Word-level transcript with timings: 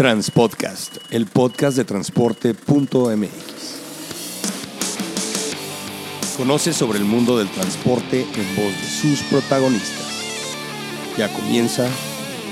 Transpodcast, 0.00 0.96
el 1.10 1.26
podcast 1.26 1.76
de 1.76 1.84
transporte.mx. 1.84 3.28
Conoce 6.38 6.72
sobre 6.72 6.98
el 6.98 7.04
mundo 7.04 7.36
del 7.36 7.50
transporte 7.50 8.22
en 8.22 8.56
voz 8.56 8.72
de 8.80 8.88
sus 8.88 9.20
protagonistas. 9.24 10.06
Ya 11.18 11.30
comienza 11.30 11.86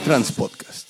Transpodcast. 0.05 0.88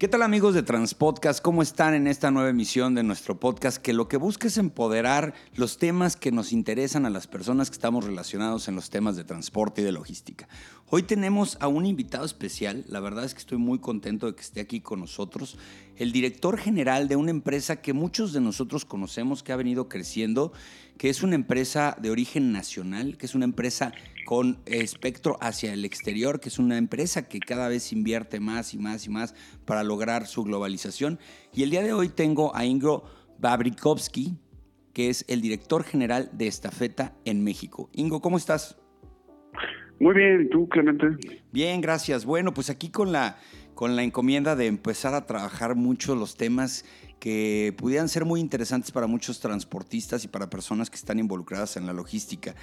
¿Qué 0.00 0.08
tal 0.08 0.22
amigos 0.22 0.54
de 0.54 0.62
Transpodcast? 0.62 1.42
¿Cómo 1.42 1.60
están 1.60 1.92
en 1.92 2.06
esta 2.06 2.30
nueva 2.30 2.48
emisión 2.48 2.94
de 2.94 3.02
nuestro 3.02 3.38
podcast 3.38 3.76
que 3.76 3.92
lo 3.92 4.08
que 4.08 4.16
busca 4.16 4.46
es 4.46 4.56
empoderar 4.56 5.34
los 5.56 5.76
temas 5.76 6.16
que 6.16 6.32
nos 6.32 6.54
interesan 6.54 7.04
a 7.04 7.10
las 7.10 7.26
personas 7.26 7.68
que 7.68 7.74
estamos 7.74 8.06
relacionados 8.06 8.66
en 8.68 8.76
los 8.76 8.88
temas 8.88 9.14
de 9.16 9.24
transporte 9.24 9.82
y 9.82 9.84
de 9.84 9.92
logística? 9.92 10.48
Hoy 10.88 11.02
tenemos 11.02 11.58
a 11.60 11.68
un 11.68 11.84
invitado 11.84 12.24
especial, 12.24 12.86
la 12.88 13.00
verdad 13.00 13.26
es 13.26 13.34
que 13.34 13.40
estoy 13.40 13.58
muy 13.58 13.78
contento 13.78 14.24
de 14.24 14.34
que 14.34 14.40
esté 14.40 14.62
aquí 14.62 14.80
con 14.80 15.00
nosotros, 15.00 15.58
el 15.98 16.12
director 16.12 16.56
general 16.56 17.06
de 17.06 17.16
una 17.16 17.30
empresa 17.30 17.82
que 17.82 17.92
muchos 17.92 18.32
de 18.32 18.40
nosotros 18.40 18.86
conocemos 18.86 19.42
que 19.42 19.52
ha 19.52 19.56
venido 19.56 19.90
creciendo, 19.90 20.54
que 21.00 21.08
es 21.08 21.22
una 21.22 21.34
empresa 21.34 21.96
de 21.98 22.10
origen 22.10 22.52
nacional, 22.52 23.16
que 23.16 23.24
es 23.24 23.34
una 23.34 23.46
empresa 23.46 23.94
con 24.26 24.58
espectro 24.66 25.38
hacia 25.40 25.72
el 25.72 25.86
exterior, 25.86 26.40
que 26.40 26.50
es 26.50 26.58
una 26.58 26.76
empresa 26.76 27.26
que 27.26 27.40
cada 27.40 27.70
vez 27.70 27.94
invierte 27.94 28.38
más 28.38 28.74
y 28.74 28.78
más 28.78 29.06
y 29.06 29.08
más 29.08 29.34
para 29.64 29.82
lograr 29.82 30.26
su 30.26 30.44
globalización. 30.44 31.18
Y 31.54 31.62
el 31.62 31.70
día 31.70 31.82
de 31.82 31.94
hoy 31.94 32.10
tengo 32.10 32.54
a 32.54 32.66
Ingro 32.66 33.04
Babrikovsky, 33.38 34.36
que 34.92 35.08
es 35.08 35.24
el 35.26 35.40
director 35.40 35.84
general 35.84 36.28
de 36.34 36.48
Estafeta 36.48 37.14
en 37.24 37.42
México. 37.44 37.88
Ingo, 37.94 38.20
¿cómo 38.20 38.36
estás? 38.36 38.78
Muy 40.00 40.14
bien, 40.14 40.42
¿y 40.42 40.48
tú, 40.50 40.68
Clemente? 40.68 41.06
Bien, 41.50 41.80
gracias. 41.80 42.26
Bueno, 42.26 42.52
pues 42.52 42.68
aquí 42.68 42.90
con 42.90 43.10
la, 43.10 43.38
con 43.80 43.96
la 43.96 44.02
encomienda 44.02 44.56
de 44.56 44.66
empezar 44.66 45.14
a 45.14 45.24
trabajar 45.24 45.74
mucho 45.74 46.14
los 46.14 46.36
temas 46.36 46.84
que 47.18 47.74
pudieran 47.78 48.10
ser 48.10 48.26
muy 48.26 48.38
interesantes 48.38 48.90
para 48.90 49.06
muchos 49.06 49.40
transportistas 49.40 50.22
y 50.22 50.28
para 50.28 50.50
personas 50.50 50.90
que 50.90 50.96
están 50.96 51.18
involucradas 51.18 51.78
en 51.78 51.86
la 51.86 51.94
logística. 51.94 52.54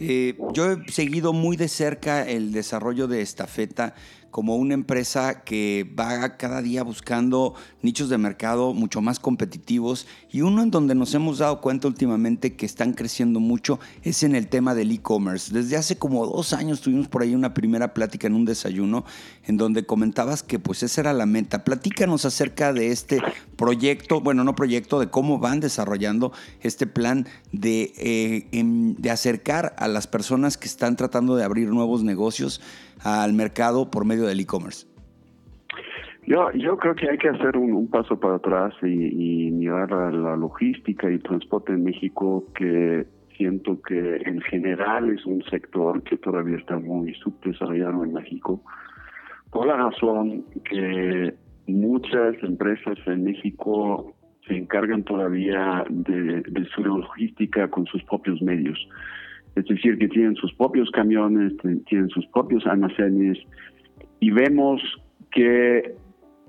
Eh, 0.00 0.36
yo 0.52 0.72
he 0.72 0.90
seguido 0.90 1.32
muy 1.32 1.56
de 1.56 1.68
cerca 1.68 2.28
el 2.28 2.50
desarrollo 2.50 3.06
de 3.06 3.22
Estafeta 3.22 3.94
como 4.34 4.56
una 4.56 4.74
empresa 4.74 5.44
que 5.44 5.88
va 5.96 6.36
cada 6.36 6.60
día 6.60 6.82
buscando 6.82 7.54
nichos 7.82 8.08
de 8.08 8.18
mercado 8.18 8.74
mucho 8.74 9.00
más 9.00 9.20
competitivos 9.20 10.08
y 10.28 10.40
uno 10.40 10.60
en 10.60 10.72
donde 10.72 10.96
nos 10.96 11.14
hemos 11.14 11.38
dado 11.38 11.60
cuenta 11.60 11.86
últimamente 11.86 12.56
que 12.56 12.66
están 12.66 12.94
creciendo 12.94 13.38
mucho 13.38 13.78
es 14.02 14.24
en 14.24 14.34
el 14.34 14.48
tema 14.48 14.74
del 14.74 14.90
e-commerce. 14.90 15.54
Desde 15.54 15.76
hace 15.76 15.98
como 15.98 16.26
dos 16.26 16.52
años 16.52 16.80
tuvimos 16.80 17.06
por 17.06 17.22
ahí 17.22 17.32
una 17.32 17.54
primera 17.54 17.94
plática 17.94 18.26
en 18.26 18.34
un 18.34 18.44
desayuno 18.44 19.04
en 19.44 19.56
donde 19.56 19.86
comentabas 19.86 20.42
que 20.42 20.58
pues 20.58 20.82
esa 20.82 21.02
era 21.02 21.12
la 21.12 21.26
meta. 21.26 21.62
Platícanos 21.62 22.24
acerca 22.24 22.72
de 22.72 22.90
este 22.90 23.20
proyecto, 23.54 24.20
bueno, 24.20 24.42
no 24.42 24.56
proyecto, 24.56 24.98
de 24.98 25.10
cómo 25.10 25.38
van 25.38 25.60
desarrollando 25.60 26.32
este 26.60 26.88
plan 26.88 27.28
de, 27.52 27.92
eh, 27.98 28.48
de 28.50 29.10
acercar 29.12 29.76
a 29.78 29.86
las 29.86 30.08
personas 30.08 30.58
que 30.58 30.66
están 30.66 30.96
tratando 30.96 31.36
de 31.36 31.44
abrir 31.44 31.68
nuevos 31.68 32.02
negocios 32.02 32.60
al 33.04 33.34
mercado 33.34 33.90
por 33.90 34.04
medio 34.04 34.23
del 34.26 34.40
e-commerce? 34.40 34.86
Yo, 36.26 36.50
yo 36.52 36.76
creo 36.78 36.94
que 36.94 37.10
hay 37.10 37.18
que 37.18 37.28
hacer 37.28 37.56
un, 37.56 37.88
paso 37.88 38.18
para 38.18 38.36
atrás 38.36 38.72
y, 38.82 39.50
mirar 39.50 39.92
a 39.92 40.10
la 40.10 40.36
logística 40.36 41.10
y 41.10 41.18
transporte 41.18 41.72
en 41.72 41.84
México, 41.84 42.46
que 42.54 43.06
siento 43.36 43.80
que 43.82 44.16
en 44.24 44.40
general 44.40 45.10
es 45.10 45.26
un 45.26 45.42
sector 45.44 46.02
que 46.02 46.16
todavía 46.16 46.56
está 46.56 46.78
muy 46.78 47.14
subdesarrollado 47.14 48.04
en 48.04 48.14
México, 48.14 48.62
por 49.50 49.66
la 49.66 49.76
razón 49.76 50.44
que 50.64 51.34
muchas 51.66 52.42
empresas 52.42 52.96
en 53.06 53.24
México 53.24 54.14
se 54.46 54.56
encargan 54.56 55.04
todavía 55.04 55.84
de, 55.90 56.42
de 56.42 56.64
su 56.74 56.84
logística 56.84 57.68
con 57.68 57.86
sus 57.86 58.02
propios 58.04 58.40
medios 58.40 58.78
es 59.56 59.64
decir, 59.66 59.98
que 59.98 60.08
tienen 60.08 60.34
sus 60.36 60.52
propios 60.54 60.90
camiones, 60.90 61.52
tienen 61.86 62.08
sus 62.08 62.26
propios 62.26 62.66
almacenes 62.66 63.38
y 64.24 64.30
vemos 64.30 64.80
que 65.30 65.94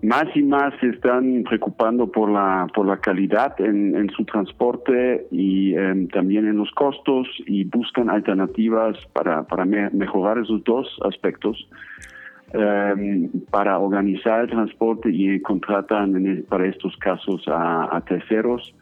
más 0.02 0.26
y 0.34 0.44
más 0.44 0.74
se 0.80 0.88
están 0.88 1.44
preocupando 1.44 2.10
por 2.10 2.30
la 2.30 2.68
por 2.74 2.86
la 2.88 2.98
calidad 2.98 3.60
en, 3.60 4.10
su 4.16 4.24
transporte 4.24 5.28
y 5.30 5.76
em, 5.76 6.08
también 6.08 6.48
en 6.48 6.58
los 6.58 6.72
costos 6.72 7.28
y 7.46 7.66
buscan 7.66 8.10
alternativas 8.10 8.98
para, 9.12 9.44
para 9.44 9.66
mejorar 9.66 10.38
esos 10.38 10.64
dos 10.64 10.88
aspectos 11.04 11.68
em, 12.54 13.30
para 13.52 13.78
organizar 13.78 14.42
el 14.46 14.50
transporte 14.52 15.10
y 15.12 15.42
contratan 15.42 16.46
para 16.48 16.68
estos 16.68 16.96
casos 16.98 17.44
a, 17.48 18.02
terceros 18.08 18.74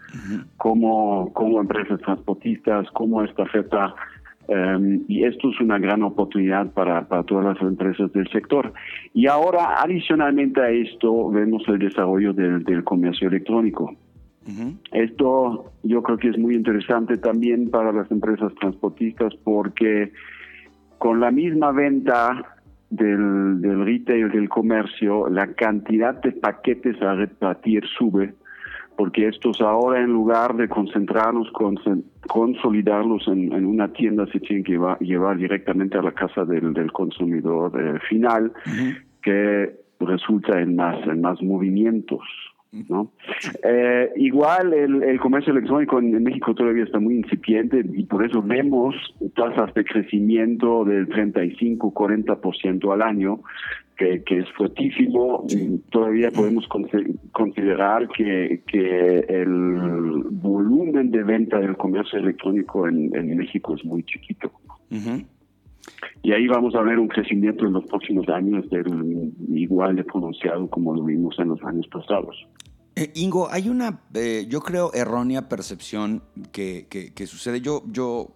como 0.58 1.34
como 1.34 1.62
empresas 1.62 2.00
transportistas 2.02 2.92
como 2.92 3.24
esta 3.24 3.44
estafeta 3.44 3.96
Um, 4.46 5.06
y 5.08 5.24
esto 5.24 5.52
es 5.52 5.62
una 5.62 5.80
gran 5.80 6.04
oportunidad 6.04 6.72
para, 6.74 7.08
para 7.08 7.24
todas 7.24 7.46
las 7.46 7.62
empresas 7.62 8.12
del 8.12 8.28
sector. 8.30 8.74
Y 9.14 9.28
ahora, 9.28 9.82
adicionalmente 9.82 10.60
a 10.60 10.70
esto, 10.70 11.30
vemos 11.30 11.64
el 11.68 11.80
desarrollo 11.80 12.34
del, 12.34 12.64
del 12.64 12.84
comercio 12.84 13.30
electrónico. 13.30 13.96
Esto 14.92 15.72
yo 15.84 16.04
creo 16.04 16.18
que 16.18 16.28
es 16.28 16.38
muy 16.38 16.56
interesante 16.56 17.18
también 17.18 17.70
para 17.70 17.94
las 17.94 18.12
empresas 18.12 18.54
transportistas 18.56 19.34
porque 19.42 20.12
con 20.98 21.22
la 21.22 21.32
misma 21.32 21.72
venta 21.72 22.58
del, 22.90 23.62
del 23.62 23.86
retail, 23.86 24.30
del 24.32 24.50
comercio, 24.50 25.30
la 25.30 25.48
cantidad 25.54 26.22
de 26.22 26.34
paquetes 26.34 27.02
a 27.02 27.16
repartir 27.16 27.86
sube 27.98 28.34
porque 28.98 29.28
estos 29.28 29.62
ahora 29.62 30.02
en 30.02 30.12
lugar 30.12 30.56
de 30.56 30.68
concentrarlos, 30.68 31.52
con, 31.52 31.80
consolidarlos 32.28 33.28
en, 33.28 33.66
una 33.66 33.92
tienda, 33.92 34.26
se 34.28 34.40
tienen 34.40 34.64
que 34.64 34.80
llevar, 35.02 35.38
directamente 35.38 35.98
a 35.98 36.02
la 36.02 36.12
casa 36.12 36.46
del, 36.46 36.92
consumidor 36.92 37.72
eh, 37.80 38.00
final, 38.10 38.52
que 39.22 39.74
resulta 40.00 40.60
en 40.60 40.76
más, 40.76 41.06
en 41.08 41.22
más 41.22 41.42
movimientos. 41.42 42.22
¿no? 42.90 43.12
Eh, 43.64 44.12
igual 44.16 44.74
el, 44.74 45.20
comercio 45.20 45.54
electrónico 45.54 46.00
en, 46.00 46.24
México 46.24 46.56
todavía 46.56 46.84
está 46.84 47.00
muy 47.00 47.16
incipiente 47.16 47.84
y 47.94 48.04
por 48.06 48.26
eso 48.26 48.42
vemos 48.42 48.96
tasas 49.36 49.74
de 49.76 49.86
crecimiento 49.86 50.84
del 50.84 51.08
35-40% 51.10 52.92
al 52.92 53.02
año, 53.04 53.42
que, 53.98 54.24
es 54.30 54.46
fuertísimo. 54.58 55.46
Todavía 55.90 56.32
podemos 56.32 56.68
considerar 57.32 58.08
que, 58.10 58.62
que 58.68 59.20
el 59.30 60.24
volumen 60.32 61.12
de 61.12 61.24
venta 61.24 61.60
del 61.60 61.78
comercio 61.78 62.20
electrónico 62.20 62.88
en, 62.88 63.12
México 63.38 63.76
es 63.76 63.84
muy 63.86 64.04
chiquito. 64.04 64.52
Y 66.22 66.32
ahí 66.32 66.48
vamos 66.48 66.76
a 66.76 66.82
ver 66.82 67.00
un 67.00 67.08
crecimiento 67.08 67.66
en 67.66 67.74
los 67.74 67.86
próximos 67.86 68.28
años 68.30 68.66
igual 69.50 69.96
de 69.96 70.04
pronunciado 70.04 70.70
como 70.70 70.96
lo 70.96 71.04
vimos 71.04 71.38
en 71.40 71.50
los 71.50 71.64
años 71.64 71.88
pasados. 71.88 72.48
Eh, 72.96 73.12
Ingo, 73.16 73.50
hay 73.50 73.70
una, 73.70 74.02
eh, 74.14 74.46
yo 74.48 74.62
creo, 74.62 74.94
errónea 74.94 75.50
percepción 75.50 76.22
que, 76.52 76.88
que, 76.90 77.28
sucede. 77.28 77.60
Yo, 77.60 77.84
yo 77.88 78.36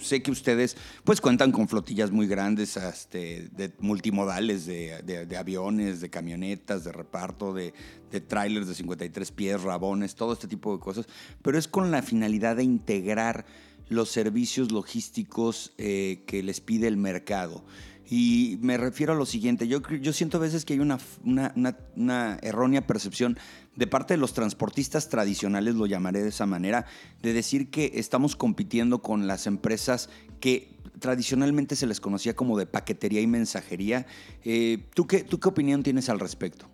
sé 0.00 0.22
que 0.22 0.30
ustedes 0.30 0.76
pues 1.04 1.20
cuentan 1.20 1.52
con 1.52 1.68
flotillas 1.68 2.10
muy 2.10 2.26
grandes 2.26 2.76
este, 2.76 3.48
multimodales, 3.78 4.66
de, 4.66 5.36
aviones, 5.38 6.00
de 6.00 6.10
camionetas, 6.10 6.84
de 6.84 6.92
reparto, 6.92 7.52
de, 7.52 7.74
de 8.10 8.20
trailers 8.20 8.68
de 8.68 8.74
53 8.74 9.32
pies, 9.32 9.62
rabones, 9.62 10.14
todo 10.14 10.32
este 10.32 10.48
tipo 10.48 10.74
de 10.74 10.80
cosas, 10.80 11.06
pero 11.42 11.58
es 11.58 11.68
con 11.68 11.90
la 11.90 12.02
finalidad 12.02 12.56
de 12.56 12.64
integrar 12.64 13.46
los 13.88 14.10
servicios 14.10 14.72
logísticos 14.72 15.72
eh, 15.78 16.24
que 16.26 16.42
les 16.42 16.60
pide 16.60 16.88
el 16.88 16.96
mercado. 16.96 17.64
Y 18.08 18.58
me 18.60 18.76
refiero 18.76 19.12
a 19.12 19.16
lo 19.16 19.26
siguiente, 19.26 19.66
yo, 19.66 19.80
yo 19.88 20.12
siento 20.12 20.36
a 20.36 20.40
veces 20.40 20.64
que 20.64 20.74
hay 20.74 20.80
una, 20.80 22.38
errónea 22.42 22.86
percepción 22.86 23.36
de 23.74 23.86
parte 23.86 24.14
de 24.14 24.18
los 24.18 24.32
transportistas 24.32 25.08
tradicionales, 25.08 25.74
lo 25.74 25.86
llamaré 25.86 26.22
de 26.22 26.28
esa 26.28 26.46
manera, 26.46 26.86
de 27.22 27.32
decir 27.32 27.70
que 27.70 27.92
estamos 27.96 28.36
compitiendo 28.36 29.02
con 29.02 29.26
las 29.26 29.46
empresas 29.46 30.08
que 30.40 30.76
tradicionalmente 31.00 31.76
se 31.76 31.86
les 31.86 32.00
conocía 32.00 32.34
como 32.34 32.56
de 32.58 32.66
paquetería 32.66 33.20
y 33.20 33.26
mensajería. 33.26 34.06
Eh, 34.44 34.86
¿tú, 34.94 35.06
qué, 35.06 35.24
¿Tú 35.24 35.40
qué 35.40 35.48
opinión 35.48 35.82
tienes 35.82 36.08
al 36.08 36.20
respecto? 36.20 36.68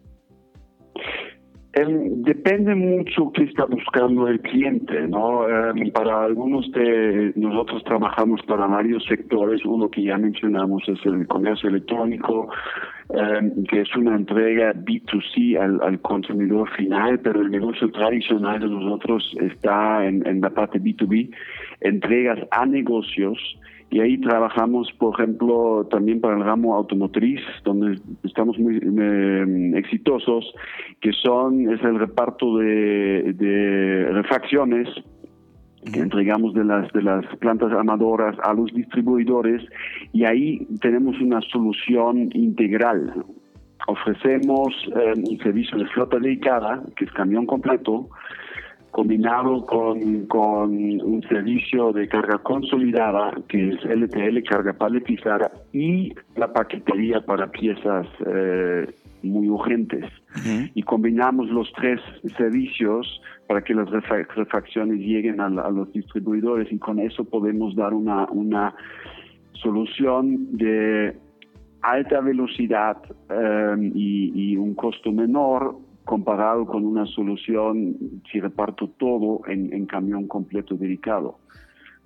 Depende 1.74 2.74
mucho 2.74 3.32
qué 3.32 3.44
está 3.44 3.64
buscando 3.64 4.28
el 4.28 4.40
cliente, 4.40 5.08
¿no? 5.08 5.48
Em, 5.48 5.90
para 5.90 6.24
algunos 6.24 6.70
de 6.72 7.32
nosotros 7.34 7.82
trabajamos 7.84 8.42
para 8.42 8.66
varios 8.66 9.04
sectores. 9.06 9.64
Uno 9.64 9.88
que 9.90 10.02
ya 10.02 10.18
mencionamos 10.18 10.82
es 10.86 10.98
el 11.06 11.26
comercio 11.26 11.70
electrónico, 11.70 12.50
em, 13.08 13.64
que 13.64 13.80
es 13.80 13.96
una 13.96 14.16
entrega 14.16 14.74
B2C 14.74 15.56
al, 15.58 15.98
consumidor 16.00 16.68
final, 16.76 17.20
pero 17.20 17.40
el 17.40 17.50
negocio 17.50 17.90
tradicional 17.90 18.60
de 18.60 18.68
nosotros 18.68 19.34
está 19.40 20.06
en, 20.06 20.26
en 20.26 20.42
la 20.42 20.50
parte 20.50 20.78
B2B, 20.78 21.30
entregas 21.80 22.38
a 22.50 22.66
negocios 22.66 23.38
y 23.92 24.00
ahí 24.00 24.18
trabajamos, 24.18 24.90
por 24.98 25.12
ejemplo, 25.14 25.86
también 25.90 26.18
para 26.18 26.34
el 26.34 26.42
ramo 26.42 26.74
automotriz, 26.74 27.40
donde 27.62 28.00
estamos 28.24 28.58
muy 28.58 28.76
eh, 28.78 29.72
exitosos, 29.76 30.50
que 31.02 31.12
son 31.12 31.70
es 31.70 31.82
el 31.82 31.98
reparto 31.98 32.56
de, 32.56 33.34
de 33.34 34.08
refacciones 34.12 34.88
que 35.92 36.00
entregamos 36.00 36.54
de 36.54 36.64
las 36.64 36.90
de 36.92 37.02
las 37.02 37.26
plantas 37.36 37.70
armadoras 37.70 38.34
a 38.44 38.54
los 38.54 38.72
distribuidores 38.72 39.62
y 40.12 40.24
ahí 40.24 40.66
tenemos 40.80 41.20
una 41.20 41.42
solución 41.42 42.30
integral. 42.32 43.24
Ofrecemos 43.88 44.72
eh, 44.96 45.12
un 45.16 45.38
servicio 45.38 45.76
de 45.76 45.86
flota 45.88 46.18
dedicada, 46.18 46.82
que 46.96 47.04
es 47.04 47.12
camión 47.12 47.44
completo, 47.44 48.08
combinado 48.92 49.64
con, 49.64 50.26
con 50.26 50.70
un 50.70 51.24
servicio 51.28 51.92
de 51.92 52.06
carga 52.08 52.38
consolidada, 52.38 53.32
que 53.48 53.70
es 53.70 53.84
LTL, 53.84 54.42
carga 54.48 54.74
paletizada, 54.74 55.50
y 55.72 56.14
la 56.36 56.52
paquetería 56.52 57.22
para 57.22 57.50
piezas 57.50 58.06
eh, 58.26 58.86
muy 59.22 59.48
urgentes. 59.48 60.04
Y 60.74 60.82
combinamos 60.82 61.48
los 61.48 61.72
tres 61.72 62.00
servicios 62.36 63.20
para 63.48 63.62
que 63.62 63.74
las 63.74 63.90
refacciones 63.90 64.98
lleguen 64.98 65.40
a, 65.40 65.48
los 65.48 65.92
distribuidores 65.92 66.70
y 66.70 66.78
con 66.78 66.98
eso 66.98 67.24
podemos 67.24 67.74
dar 67.74 67.92
una, 67.94 68.26
una 68.26 68.74
solución 69.52 70.56
de 70.56 71.16
alta 71.82 72.20
velocidad 72.20 72.96
eh, 73.30 73.90
y, 73.94 74.52
y 74.52 74.56
un 74.56 74.74
costo 74.74 75.12
menor 75.12 75.76
comparado 76.12 76.66
con 76.66 76.84
una 76.84 77.06
solución 77.06 77.96
si 78.30 78.38
reparto 78.38 78.86
todo 78.98 79.40
en, 79.46 79.86
camión 79.86 80.28
completo 80.28 80.74
dedicado. 80.74 81.38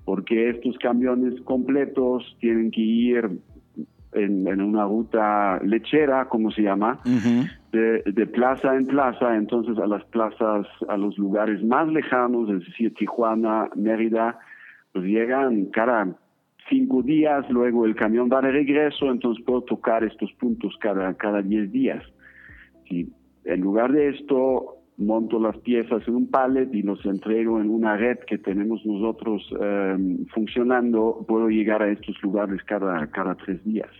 Porque 0.05 0.51
estos 0.51 0.79
camiones 0.79 1.41
completos 1.41 2.37
tienen 2.39 2.71
que 2.71 2.83
ir 2.83 3.41
en, 4.13 4.63
una 4.63 4.85
ruta 4.85 5.59
lechera, 5.65 6.29
como 6.29 6.53
se 6.53 6.63
llama, 6.63 7.01
de, 7.73 8.27
plaza 8.27 8.77
en 8.77 8.87
plaza, 8.87 9.35
entonces 9.35 9.77
a 9.77 9.89
las 9.89 10.05
plazas, 10.05 10.69
a 10.89 10.97
los 10.97 11.19
lugares 11.19 11.61
más 11.65 11.89
lejanos, 11.89 12.49
es 12.49 12.65
decir, 12.65 12.95
Tijuana, 12.95 13.71
Mérida, 13.75 14.39
pues 14.93 15.05
llegan 15.05 15.65
cada 15.73 16.17
cinco 16.71 17.03
días, 17.03 17.45
luego 17.51 17.85
el 17.85 17.97
camión 17.97 18.29
va 18.33 18.41
de 18.41 18.53
regreso, 18.53 19.11
entonces 19.11 19.45
puedo 19.45 19.63
tocar 19.63 20.05
estos 20.05 20.33
puntos 20.35 20.77
cada, 20.79 21.13
cada 21.15 21.43
diez 21.43 21.73
días. 21.73 22.05
Si 22.89 23.11
en 23.47 23.61
lugar 23.61 23.93
de 23.93 24.09
esto, 24.09 24.77
monto 24.99 25.39
las 25.39 25.57
piezas 25.59 26.07
en 26.09 26.15
un 26.15 26.31
pallet 26.31 26.69
y 26.73 26.83
los 26.83 27.05
entrego 27.05 27.61
en 27.61 27.71
una 27.71 27.97
red 27.97 28.19
que 28.27 28.39
tenemos 28.39 28.85
nosotros 28.85 29.43
em, 29.61 30.27
funcionando, 30.35 31.25
puedo 31.29 31.49
llegar 31.49 31.83
a 31.83 31.91
estos 31.91 32.21
lugares 32.23 32.63
cada, 32.65 33.07
cada 33.09 33.35
tres 33.37 33.63
días. 33.65 33.91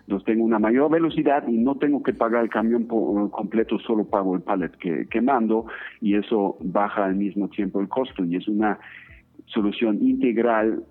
Entonces 0.00 0.24
tengo 0.26 0.44
una 0.44 0.58
mayor 0.58 0.90
velocidad 0.90 1.46
y 1.46 1.58
no 1.58 1.76
tengo 1.76 2.02
que 2.02 2.14
pagar 2.14 2.42
el 2.42 2.50
camión 2.50 2.86
completo, 2.86 3.78
solo 3.78 4.04
pago 4.04 4.34
el 4.34 4.42
pallet 4.42 4.72
que, 4.78 5.20
mando 5.20 5.66
y 6.00 6.14
eso 6.14 6.56
baja 6.60 7.04
al 7.04 7.16
mismo 7.16 7.48
tiempo 7.48 7.80
el 7.80 7.88
costo 7.88 8.24
y 8.24 8.36
es 8.36 8.48
una 8.48 8.78
solución 9.46 9.98
integral 10.02 10.82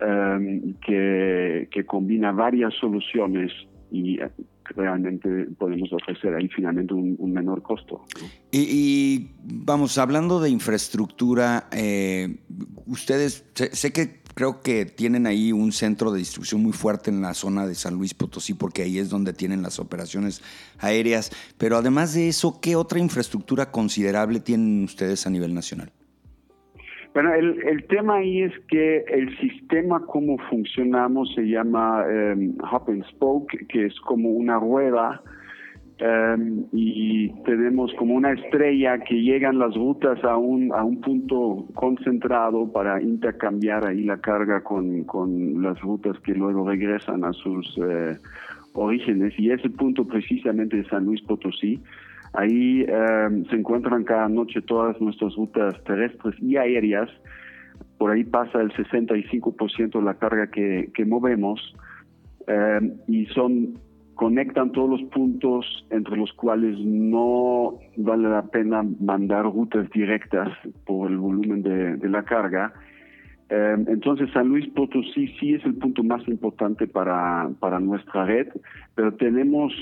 em, 0.00 0.74
que, 0.84 1.68
que 1.70 1.84
combina 1.84 2.32
varias 2.32 2.74
soluciones 2.74 3.52
y 3.92 4.18
realmente 4.64 5.28
podemos 5.58 5.92
ofrecer 5.92 6.34
ahí 6.34 6.48
finalmente 6.48 6.94
un, 6.94 7.32
menor 7.32 7.62
costo. 7.62 8.02
Y, 8.50 9.28
vamos, 9.44 9.98
hablando 9.98 10.40
de 10.40 10.48
infraestructura, 10.48 11.68
eh, 11.72 12.38
ustedes, 12.86 13.44
sé, 13.54 13.92
que 13.92 14.22
creo 14.34 14.62
que 14.62 14.86
tienen 14.86 15.26
ahí 15.26 15.52
un 15.52 15.72
centro 15.72 16.10
de 16.10 16.20
distribución 16.20 16.62
muy 16.62 16.72
fuerte 16.72 17.10
en 17.10 17.20
la 17.20 17.34
zona 17.34 17.66
de 17.66 17.74
San 17.74 17.94
Luis 17.94 18.14
Potosí, 18.14 18.54
porque 18.54 18.82
ahí 18.82 18.98
es 18.98 19.10
donde 19.10 19.34
tienen 19.34 19.60
las 19.60 19.78
operaciones 19.78 20.42
aéreas, 20.78 21.30
pero 21.58 21.76
además 21.76 22.14
de 22.14 22.28
eso, 22.28 22.60
¿qué 22.60 22.76
otra 22.76 22.98
infraestructura 22.98 23.70
considerable 23.70 24.40
tienen 24.40 24.84
ustedes 24.84 25.26
a 25.26 25.30
nivel 25.30 25.52
nacional? 25.52 25.92
Bueno, 27.14 27.34
el, 27.34 27.62
el, 27.68 27.84
tema 27.88 28.16
ahí 28.16 28.42
es 28.42 28.52
que 28.68 29.04
el 29.06 29.36
sistema 29.38 30.00
como 30.06 30.38
funcionamos 30.48 31.30
se 31.34 31.42
llama 31.42 32.06
um, 32.06 32.54
Hop 32.72 32.88
and 32.88 33.04
Spoke, 33.08 33.66
que 33.68 33.86
es 33.86 34.00
como 34.00 34.30
una 34.30 34.58
rueda 34.58 35.20
em, 35.98 36.64
y 36.72 37.28
tenemos 37.44 37.92
como 37.94 38.14
una 38.14 38.32
estrella 38.32 38.98
que 39.00 39.20
llegan 39.20 39.58
las 39.58 39.74
rutas 39.74 40.24
a 40.24 40.38
un, 40.38 40.72
a 40.72 40.82
un 40.84 41.02
punto 41.02 41.66
concentrado 41.74 42.72
para 42.72 43.02
intercambiar 43.02 43.86
ahí 43.86 44.04
la 44.04 44.16
carga 44.16 44.62
con, 44.62 45.04
con 45.04 45.62
las 45.62 45.78
rutas 45.82 46.18
que 46.20 46.32
luego 46.32 46.66
regresan 46.66 47.24
a 47.24 47.34
sus 47.34 47.76
eh, 47.76 48.16
orígenes 48.72 49.38
y 49.38 49.50
ese 49.50 49.68
punto 49.68 50.06
precisamente 50.06 50.78
de 50.78 50.84
San 50.88 51.04
Luis 51.04 51.20
Potosí. 51.20 51.78
Ahí 52.34 52.86
em, 52.88 53.44
se 53.46 53.56
encuentran 53.56 54.04
cada 54.04 54.28
noche 54.28 54.62
todas 54.62 54.98
nuestras 55.00 55.34
rutas 55.36 55.74
terrestres 55.84 56.34
y 56.40 56.56
aéreas. 56.56 57.10
Por 57.98 58.10
ahí 58.10 58.24
pasa 58.24 58.60
el 58.60 58.72
65% 58.72 59.98
de 59.98 60.02
la 60.02 60.14
carga 60.14 60.46
que, 60.48 60.90
que 60.94 61.04
movemos 61.04 61.60
em, 62.46 62.94
y 63.06 63.26
son 63.26 63.74
conectan 64.14 64.70
todos 64.72 65.00
los 65.00 65.10
puntos 65.10 65.86
entre 65.90 66.16
los 66.16 66.32
cuales 66.34 66.78
no 66.78 67.78
vale 67.96 68.28
la 68.28 68.42
pena 68.42 68.84
mandar 69.00 69.44
rutas 69.44 69.90
directas 69.90 70.48
por 70.84 71.10
el 71.10 71.18
volumen 71.18 71.62
de, 71.62 71.96
de 71.96 72.08
la 72.08 72.22
carga. 72.22 72.72
Em, 73.48 73.84
entonces 73.88 74.30
San 74.32 74.48
Luis 74.48 74.66
Potosí 74.68 75.28
sí 75.38 75.54
es 75.54 75.64
el 75.64 75.74
punto 75.74 76.02
más 76.02 76.26
importante 76.28 76.86
para, 76.86 77.50
para 77.60 77.80
nuestra 77.80 78.24
red, 78.24 78.48
pero 78.94 79.12
tenemos 79.14 79.72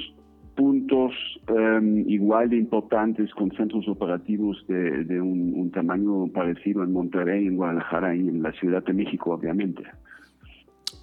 puntos 0.60 1.14
em, 1.48 2.04
igual 2.06 2.50
de 2.50 2.58
importantes 2.58 3.32
con 3.32 3.50
centros 3.52 3.88
operativos 3.88 4.62
de, 4.68 5.18
un, 5.18 5.70
tamaño 5.72 6.26
parecido 6.34 6.82
en 6.82 6.92
Monterrey, 6.92 7.46
en 7.46 7.56
Guadalajara 7.56 8.14
y 8.14 8.20
en 8.20 8.42
la 8.42 8.52
Ciudad 8.52 8.84
de 8.84 8.92
México, 8.92 9.30
obviamente. 9.30 9.84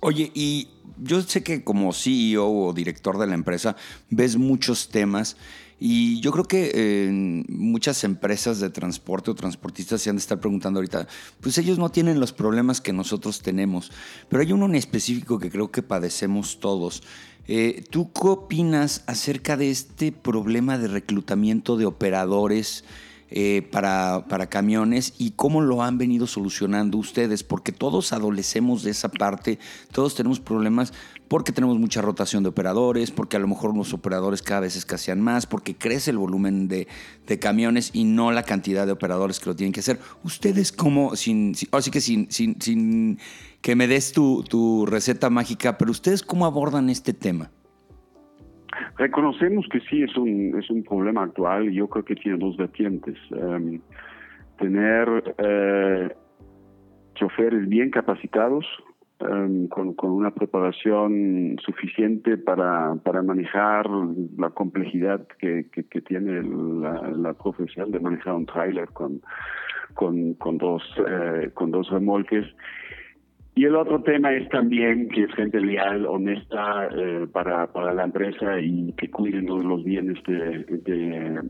Oye, 0.01 0.29
y 0.35 0.67
yo 1.01 1.21
sé 1.21 1.41
que 1.41 1.63
como 1.63 1.91
CEO 1.91 2.47
o 2.47 2.71
director 2.71 3.17
de 3.17 3.25
la 3.25 3.33
empresa 3.33 3.75
ves 4.11 4.37
muchos 4.37 4.89
temas 4.89 5.37
y 5.79 6.19
yo 6.21 6.31
creo 6.31 6.45
que 6.45 7.43
muchas 7.49 8.03
empresas 8.03 8.59
de 8.59 8.69
transporte 8.69 9.31
o 9.31 9.35
transportistas 9.35 10.01
se 10.01 10.09
han 10.09 10.15
de 10.15 10.21
estar 10.21 10.39
preguntando 10.39 10.79
ahorita, 10.79 11.07
pues 11.39 11.57
ellos 11.57 11.77
no 11.77 11.89
tienen 11.89 12.19
los 12.19 12.33
problemas 12.33 12.81
que 12.81 12.93
nosotros 12.93 13.41
tenemos, 13.41 13.91
pero 14.29 14.41
hay 14.41 14.51
uno 14.51 14.65
en 14.65 14.75
específico 14.75 15.39
que 15.39 15.51
creo 15.51 15.71
que 15.71 15.83
padecemos 15.83 16.59
todos 16.59 17.03
eh, 17.49 17.85
¿Tú 17.89 18.11
qué 18.11 18.27
opinas 18.27 19.03
acerca 19.07 19.55
de 19.55 19.71
este 19.71 20.11
problema 20.11 20.77
de 20.77 20.89
reclutamiento 20.89 21.77
de 21.77 21.85
operadores 21.85 22.83
eh, 23.29 23.65
para, 23.71 24.25
para, 24.27 24.47
camiones 24.47 25.13
y 25.17 25.31
cómo 25.31 25.61
lo 25.61 25.81
han 25.81 25.97
venido 25.97 26.27
solucionando 26.27 26.97
ustedes? 26.97 27.43
Porque 27.43 27.71
todos 27.71 28.11
adolecemos 28.11 28.83
de 28.83 28.91
esa 28.91 29.07
parte, 29.07 29.59
todos 29.93 30.13
tenemos 30.13 30.41
problemas 30.41 30.91
porque 31.29 31.51
tenemos 31.51 31.77
mucha 31.77 32.01
rotación 32.01 32.43
de 32.43 32.49
operadores, 32.49 33.11
porque 33.11 33.37
a 33.37 33.39
lo 33.39 33.47
mejor 33.47 33.75
los 33.75 33.93
operadores 33.93 34.41
cada 34.41 34.61
vez 34.61 34.75
escasean 34.75 35.21
más, 35.21 35.45
porque 35.45 35.75
crece 35.75 36.11
el 36.11 36.17
volumen 36.17 36.67
de, 36.67 36.87
camiones 37.39 37.91
y 37.93 38.05
no 38.05 38.31
la 38.31 38.43
cantidad 38.43 38.85
de 38.85 38.93
operadores 38.93 39.39
que 39.39 39.49
lo 39.49 39.55
tienen 39.55 39.73
que 39.73 39.81
hacer. 39.81 39.97
Ustedes 40.23 40.71
como, 40.71 41.15
sin, 41.15 41.53
así 41.71 41.91
que 41.91 42.01
sin, 42.01 43.17
que 43.61 43.75
me 43.75 43.87
des 43.87 44.13
tu, 44.13 44.85
receta 44.89 45.29
mágica, 45.29 45.77
pero 45.77 45.91
ustedes 45.91 46.23
cómo 46.23 46.45
abordan 46.45 46.89
este 46.89 47.13
tema? 47.13 47.51
Reconocemos 48.97 49.65
que 49.71 49.79
sí 49.81 50.03
es 50.03 50.15
un, 50.17 50.57
es 50.57 50.69
un 50.69 50.83
problema 50.83 51.23
actual 51.23 51.69
y 51.69 51.75
yo 51.75 51.87
creo 51.87 52.05
que 52.05 52.15
tiene 52.15 52.37
dos 52.37 52.57
vertientes. 52.57 53.17
Em, 53.31 53.79
tener 54.57 55.35
eh, 55.37 56.15
choferes 57.15 57.67
bien 57.67 57.89
capacitados, 57.89 58.65
em, 59.19 59.67
con, 59.67 59.93
con, 59.93 60.11
una 60.11 60.31
preparación 60.31 61.57
suficiente 61.63 62.37
para, 62.37 62.95
para 63.03 63.21
manejar 63.21 63.87
la 64.37 64.49
complejidad 64.51 65.27
que, 65.39 65.67
que, 65.71 66.01
tiene 66.01 66.43
la, 66.43 67.01
la, 67.11 67.33
profesión 67.33 67.91
de 67.91 67.99
manejar 67.99 68.33
un 68.35 68.45
tráiler 68.45 68.87
con, 68.89 69.21
con, 69.93 70.33
con, 70.35 70.57
dos, 70.57 70.83
eh, 71.07 71.49
con 71.53 71.71
dos 71.71 71.89
remolques. 71.89 72.45
Y 73.55 73.65
el 73.65 73.75
otro 73.75 74.03
tema 74.03 74.31
es 74.33 74.47
también 74.49 75.09
que 75.09 75.23
es 75.23 75.33
gente 75.33 75.59
leal, 75.59 76.05
honesta 76.05 76.89
eh, 76.95 77.25
para, 77.31 77.65
para 77.73 77.91
la 77.93 78.03
empresa 78.03 78.59
y 78.59 78.93
que 78.93 79.09
cuiden 79.09 79.47
los, 79.47 79.65
los 79.65 79.83
bienes 79.83 80.21
de, 80.27 80.63
de, 80.85 81.41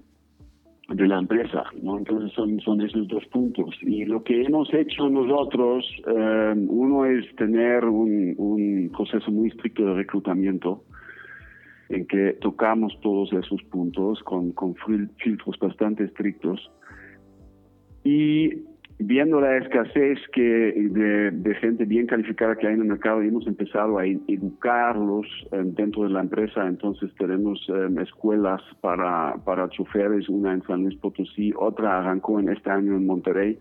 la 0.88 1.20
empresa. 1.20 1.64
¿no? 1.82 1.98
Entonces 1.98 2.32
son, 2.34 2.60
son 2.62 2.82
esos 2.82 3.08
dos 3.08 3.26
puntos. 3.28 3.76
Y 3.82 4.06
lo 4.06 4.24
que 4.24 4.44
hemos 4.44 4.74
hecho 4.74 5.10
nosotros, 5.10 5.86
eh, 6.08 6.54
uno 6.56 7.06
es 7.06 7.36
tener 7.36 7.86
un, 7.86 8.34
un 8.38 8.92
proceso 8.96 9.32
muy 9.32 9.50
estricto 9.50 9.86
de 9.86 9.94
reclutamiento 9.96 10.84
en 11.90 12.06
que 12.06 12.34
tocamos 12.42 12.98
todos 13.02 13.32
esos 13.34 13.62
puntos 13.64 14.22
con, 14.24 14.52
con 14.52 14.76
filtros 15.18 15.58
bastante 15.60 16.04
estrictos. 16.06 16.72
Y 18.04 18.50
viendo 19.00 19.40
la 19.40 19.58
escasez 19.58 20.20
que 20.34 20.42
de, 20.42 21.56
gente 21.56 21.86
bien 21.86 22.08
calificada 22.08 22.56
que 22.56 22.68
hay 22.68 22.74
en 22.74 22.82
el 22.82 22.88
mercado, 22.88 23.22
hemos 23.22 23.46
empezado 23.48 23.98
a 23.98 24.06
educarlos 24.06 25.28
eh, 25.52 25.62
dentro 25.64 26.04
de 26.04 26.10
la 26.10 26.22
empresa. 26.22 26.68
Entonces 26.68 27.12
tenemos 27.18 27.64
em, 27.70 28.00
escuelas 28.00 28.62
para, 28.82 29.36
para 29.46 29.70
choferes, 29.70 30.28
una 30.30 30.54
en 30.54 30.64
San 30.64 30.84
Luis 30.84 30.98
Potosí, 30.98 31.54
otra 31.58 32.00
arrancó 32.00 32.40
en 32.40 32.50
este 32.50 32.70
año 32.70 32.96
en 32.96 33.06
Monterrey, 33.06 33.60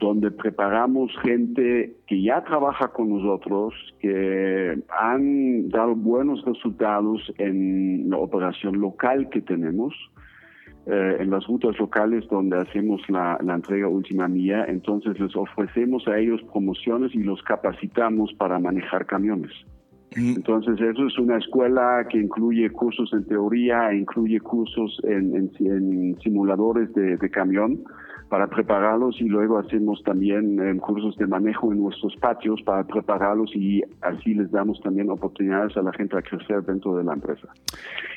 donde 0.00 0.32
preparamos 0.32 1.12
gente 1.22 1.94
que 2.08 2.20
ya 2.20 2.42
trabaja 2.42 2.88
con 2.88 3.10
nosotros, 3.10 3.74
que 4.00 4.76
han 4.88 5.68
dado 5.68 5.94
buenos 5.94 6.44
resultados 6.44 7.32
en 7.38 8.10
la 8.10 8.18
operación 8.18 8.80
local 8.80 9.28
que 9.30 9.40
tenemos 9.40 9.94
eh, 10.86 11.16
en 11.18 11.30
las 11.30 11.46
rutas 11.46 11.78
locales 11.78 12.28
donde 12.28 12.58
hacemos 12.58 13.00
la, 13.08 13.38
entrega 13.42 13.88
última 13.88 14.28
mía, 14.28 14.66
entonces 14.68 15.18
les 15.18 15.34
ofrecemos 15.34 16.06
a 16.08 16.18
ellos 16.18 16.42
promociones 16.52 17.14
y 17.14 17.22
los 17.22 17.42
capacitamos 17.42 18.34
para 18.34 18.58
manejar 18.58 19.06
camiones. 19.06 19.52
Entonces, 20.16 20.80
eso 20.80 21.06
es 21.08 21.18
una 21.18 21.38
escuela 21.38 22.06
que 22.08 22.18
incluye 22.18 22.70
cursos 22.70 23.12
en 23.12 23.24
teoría, 23.24 23.92
incluye 23.92 24.38
cursos 24.38 25.00
en, 25.02 25.50
simuladores 26.22 26.92
de, 26.94 27.18
camión 27.30 27.82
para 28.34 28.48
prepararlos 28.48 29.20
y 29.20 29.28
luego 29.28 29.58
hacemos 29.58 30.02
también 30.02 30.58
eh, 30.58 30.76
cursos 30.80 31.16
de 31.18 31.24
manejo 31.28 31.72
en 31.72 31.78
nuestros 31.78 32.16
patios 32.16 32.60
para 32.62 32.82
prepararlos 32.82 33.54
y 33.54 33.80
así 34.00 34.34
les 34.34 34.50
damos 34.50 34.80
también 34.80 35.08
oportunidades 35.08 35.76
a 35.76 35.82
la 35.82 35.92
gente 35.92 36.18
a 36.18 36.22
crecer 36.22 36.62
dentro 36.62 36.96
de 36.96 37.04
la 37.04 37.12
empresa. 37.12 37.46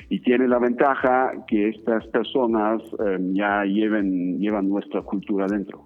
Y 0.09 0.19
tiene 0.21 0.47
la 0.47 0.57
ventaja 0.57 1.33
que 1.47 1.69
estas 1.69 2.07
personas 2.07 2.81
eh, 3.05 3.19
ya 3.33 3.63
lleven, 3.65 4.39
llevan 4.39 4.67
nuestra 4.67 5.03
cultura 5.03 5.45
dentro. 5.45 5.85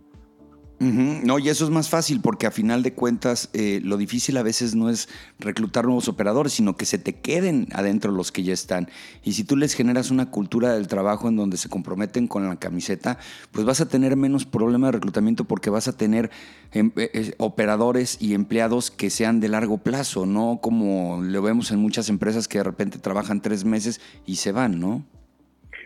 No, 0.81 1.37
y 1.37 1.47
eso 1.49 1.63
es 1.63 1.69
más 1.69 1.89
fácil 1.89 2.21
porque 2.21 2.47
a 2.47 2.51
final 2.51 2.81
de 2.81 2.93
cuentas 2.93 3.49
eh, 3.53 3.81
lo 3.83 3.97
difícil 3.97 4.35
a 4.37 4.41
veces 4.41 4.73
no 4.73 4.89
es 4.89 5.09
reclutar 5.37 5.85
nuevos 5.85 6.07
operadores, 6.07 6.53
sino 6.53 6.75
que 6.75 6.87
se 6.87 6.97
te 6.97 7.13
queden 7.13 7.67
adentro 7.73 8.11
los 8.11 8.31
que 8.31 8.41
ya 8.41 8.53
están. 8.53 8.89
Y 9.23 9.33
si 9.33 9.43
tú 9.43 9.57
les 9.57 9.75
generas 9.75 10.09
una 10.09 10.31
cultura 10.31 10.73
del 10.73 10.87
trabajo 10.87 11.29
en 11.29 11.35
donde 11.35 11.57
se 11.57 11.69
comprometen 11.69 12.27
con 12.27 12.49
la 12.49 12.55
camiseta, 12.55 13.19
pues 13.51 13.63
vas 13.63 13.79
a 13.79 13.87
tener 13.87 14.17
menos 14.17 14.45
problema 14.45 14.87
de 14.87 14.93
reclutamiento 14.93 15.43
porque 15.43 15.69
vas 15.69 15.87
a 15.87 15.95
tener 15.95 16.31
em, 16.71 16.91
eh, 16.95 17.11
eh, 17.13 17.35
operadores 17.37 18.17
y 18.19 18.33
empleados 18.33 18.89
que 18.89 19.11
sean 19.11 19.39
de 19.39 19.49
largo 19.49 19.77
plazo, 19.77 20.25
no 20.25 20.61
como 20.63 21.21
lo 21.21 21.43
vemos 21.43 21.69
en 21.69 21.77
muchas 21.77 22.09
empresas 22.09 22.47
que 22.47 22.57
de 22.57 22.63
repente 22.63 22.97
trabajan 22.97 23.39
tres 23.41 23.65
meses 23.65 24.01
y 24.25 24.37
se 24.37 24.51
van, 24.51 24.79
¿no? 24.79 25.05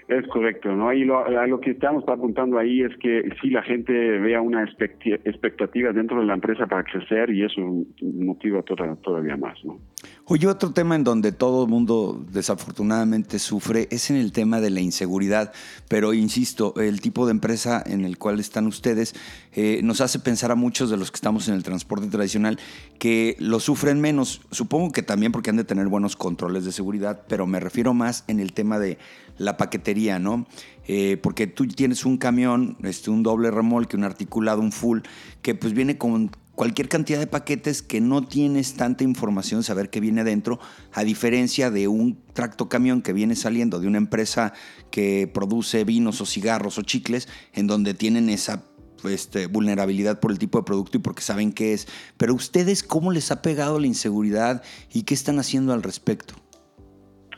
Es 0.07 0.27
correcto, 0.27 0.71
¿no? 0.71 0.93
Y 0.93 1.03
lo, 1.03 1.27
lo 1.47 1.59
que 1.59 1.71
estamos 1.71 2.03
apuntando 2.07 2.59
ahí 2.59 2.81
es 2.81 2.95
que 2.97 3.27
si 3.41 3.49
la 3.49 3.63
gente 3.63 3.91
vea 3.91 4.39
una 4.39 4.63
expectativa 4.63 5.91
dentro 5.91 6.19
de 6.19 6.27
la 6.27 6.35
empresa 6.35 6.67
para 6.67 6.83
crecer 6.83 7.31
y 7.31 7.43
eso 7.43 7.61
motiva 8.01 8.61
todavía 8.61 9.35
más, 9.35 9.63
¿no? 9.65 9.79
Oye, 10.27 10.47
otro 10.47 10.71
tema 10.71 10.95
en 10.95 11.03
donde 11.03 11.31
todo 11.31 11.65
el 11.65 11.69
mundo 11.69 12.25
desafortunadamente 12.31 13.37
sufre 13.37 13.87
es 13.91 14.09
en 14.09 14.15
el 14.15 14.31
tema 14.31 14.59
de 14.59 14.71
la 14.71 14.81
inseguridad, 14.81 15.53
pero 15.87 16.15
insisto, 16.15 16.73
el 16.77 16.99
tipo 16.99 17.27
de 17.27 17.31
empresa 17.31 17.83
en 17.85 18.03
el 18.03 18.17
cual 18.17 18.39
están 18.39 18.65
ustedes 18.65 19.13
eh, 19.53 19.81
nos 19.83 20.01
hace 20.01 20.17
pensar 20.17 20.49
a 20.49 20.55
muchos 20.55 20.89
de 20.89 20.97
los 20.97 21.11
que 21.11 21.17
estamos 21.17 21.47
en 21.47 21.53
el 21.53 21.61
transporte 21.61 22.07
tradicional 22.07 22.57
que 22.97 23.35
lo 23.37 23.59
sufren 23.59 24.01
menos. 24.01 24.41
Supongo 24.49 24.91
que 24.91 25.03
también 25.03 25.31
porque 25.31 25.51
han 25.51 25.57
de 25.57 25.63
tener 25.63 25.89
buenos 25.89 26.15
controles 26.15 26.65
de 26.65 26.71
seguridad, 26.71 27.21
pero 27.27 27.45
me 27.45 27.59
refiero 27.59 27.93
más 27.93 28.23
en 28.27 28.39
el 28.39 28.51
tema 28.53 28.79
de 28.79 28.97
la 29.37 29.57
paquetería, 29.57 30.17
¿no? 30.17 30.47
Eh, 30.87 31.17
porque 31.21 31.45
tú 31.45 31.67
tienes 31.67 32.03
un 32.03 32.17
camión, 32.17 32.77
este, 32.81 33.11
un 33.11 33.21
doble 33.21 33.51
remolque, 33.51 33.95
un 33.95 34.03
articulado, 34.03 34.61
un 34.61 34.71
full, 34.71 35.01
que 35.43 35.53
pues 35.53 35.73
viene 35.73 35.99
con 35.99 36.31
cualquier 36.55 36.89
cantidad 36.89 37.19
de 37.19 37.27
paquetes 37.27 37.81
que 37.81 38.01
no 38.01 38.23
tienes 38.23 38.75
tanta 38.75 39.03
información 39.03 39.63
saber 39.63 39.89
qué 39.89 39.99
viene 39.99 40.21
adentro, 40.21 40.59
a 40.93 41.03
diferencia 41.03 41.69
de 41.69 41.87
un 41.87 42.17
tracto 42.33 42.69
camión 42.69 43.01
que 43.01 43.13
viene 43.13 43.35
saliendo 43.35 43.79
de 43.79 43.87
una 43.87 43.97
empresa 43.97 44.53
que 44.91 45.29
produce 45.31 45.83
vinos 45.83 46.21
o 46.21 46.25
cigarros 46.25 46.77
o 46.77 46.81
chicles, 46.81 47.27
en 47.53 47.67
donde 47.67 47.93
tienen 47.93 48.29
esa 48.29 48.63
este, 49.03 49.47
vulnerabilidad 49.47 50.19
por 50.19 50.31
el 50.31 50.39
tipo 50.39 50.57
de 50.57 50.63
producto 50.63 50.97
y 50.97 51.01
porque 51.01 51.21
saben 51.21 51.51
qué 51.51 51.73
es. 51.73 51.87
Pero 52.17 52.33
ustedes, 52.33 52.83
¿cómo 52.83 53.11
les 53.11 53.31
ha 53.31 53.41
pegado 53.41 53.79
la 53.79 53.87
inseguridad 53.87 54.63
y 54.93 55.03
qué 55.03 55.13
están 55.13 55.39
haciendo 55.39 55.73
al 55.73 55.83
respecto? 55.83 56.35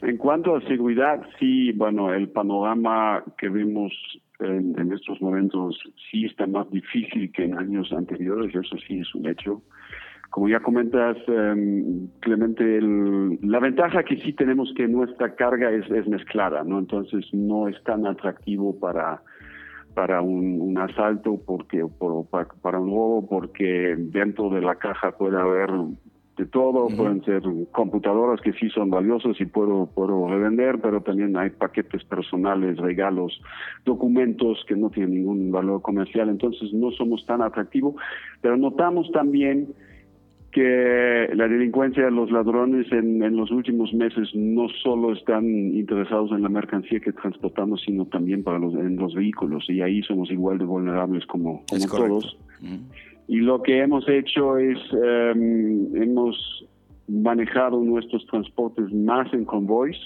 En 0.02 0.18
cuanto 0.18 0.56
a 0.56 0.62
seguridad, 0.62 1.22
sí, 1.40 1.72
bueno, 1.72 2.14
el 2.14 2.30
panorama 2.30 3.24
que 3.38 3.50
vimos 3.50 3.92
en, 4.40 4.92
estos 4.92 5.22
momentos 5.22 5.80
sí 6.10 6.26
está 6.26 6.48
más 6.48 6.70
difícil 6.70 7.32
que 7.32 7.46
en 7.46 7.58
años 7.58 7.92
anteriores, 7.92 8.54
eso 8.54 8.78
sí 8.88 9.00
es 9.00 9.16
un 9.16 9.28
hecho. 9.28 9.62
Como 10.30 10.50
ya 10.50 10.60
comentas, 10.60 11.18
em, 11.28 12.08
Clemente, 12.20 12.80
la 13.42 13.60
ventaja 13.60 14.04
que 14.04 14.18
sí 14.18 14.34
tenemos 14.34 14.74
que 14.76 14.88
nuestra 14.88 15.36
carga 15.36 15.72
es, 15.72 15.90
es 15.90 16.08
mezclada, 16.08 16.64
¿no? 16.64 16.80
Entonces 16.80 17.26
no 17.34 17.68
es 17.68 17.82
tan 17.84 18.06
atractivo 18.06 18.78
para 18.80 19.22
para 19.98 20.22
un, 20.22 20.78
asalto 20.78 21.42
porque 21.44 21.84
para 22.62 22.80
un 22.80 22.88
robo 22.88 23.28
porque 23.28 23.96
dentro 23.98 24.52
de 24.52 24.62
la 24.62 24.76
caja 24.76 25.18
puede 25.18 25.42
haber 25.42 25.72
de 26.38 26.46
todo, 26.46 26.88
pueden 26.96 27.24
ser 27.26 27.42
computadoras 27.72 28.40
que 28.42 28.54
sí 28.54 28.70
son 28.70 28.92
valiosas 28.92 29.40
y 29.42 29.46
puedo, 29.46 29.88
puedo 29.88 30.28
revender, 30.28 30.80
pero 30.80 31.02
también 31.02 31.36
hay 31.36 31.50
paquetes 31.50 32.04
personales, 32.04 32.78
regalos, 32.78 33.42
documentos 33.86 34.64
que 34.68 34.76
no 34.76 34.92
tienen 34.92 35.16
ningún 35.16 35.52
valor 35.52 35.82
comercial, 35.82 36.30
entonces 36.30 36.72
no 36.74 36.92
somos 36.92 37.26
tan 37.26 37.42
atractivos, 37.42 37.96
pero 38.42 38.56
notamos 38.56 39.12
también 39.12 39.70
que 40.52 41.30
la 41.34 41.48
delincuencia, 41.48 42.10
los 42.10 42.32
ladrones 42.32 42.92
en, 42.92 43.22
en, 43.22 43.36
los 43.36 43.52
últimos 43.52 43.94
meses 43.94 44.30
no 44.34 44.68
solo 44.82 45.14
están 45.14 45.46
interesados 45.46 46.32
en 46.32 46.42
la 46.42 46.50
mercancía 46.50 47.00
que 47.00 47.12
transportamos, 47.12 47.82
sino 47.86 48.06
también 48.06 48.44
para 48.44 48.58
los, 48.58 48.74
en 48.76 48.96
los 48.96 49.14
vehículos, 49.14 49.66
y 49.70 49.82
ahí 49.82 50.02
somos 50.04 50.32
igual 50.32 50.58
de 50.58 50.66
vulnerables 50.66 51.26
como, 51.26 51.64
todos. 51.90 52.38
Y 53.28 53.38
lo 53.38 53.62
que 53.62 53.82
hemos 53.82 54.08
hecho 54.08 54.58
es, 54.58 54.78
em, 54.94 55.96
hemos 56.02 56.66
manejado 57.08 57.82
nuestros 57.82 58.26
transportes 58.28 58.92
más 58.94 59.32
en 59.34 59.46
convoys. 59.46 59.98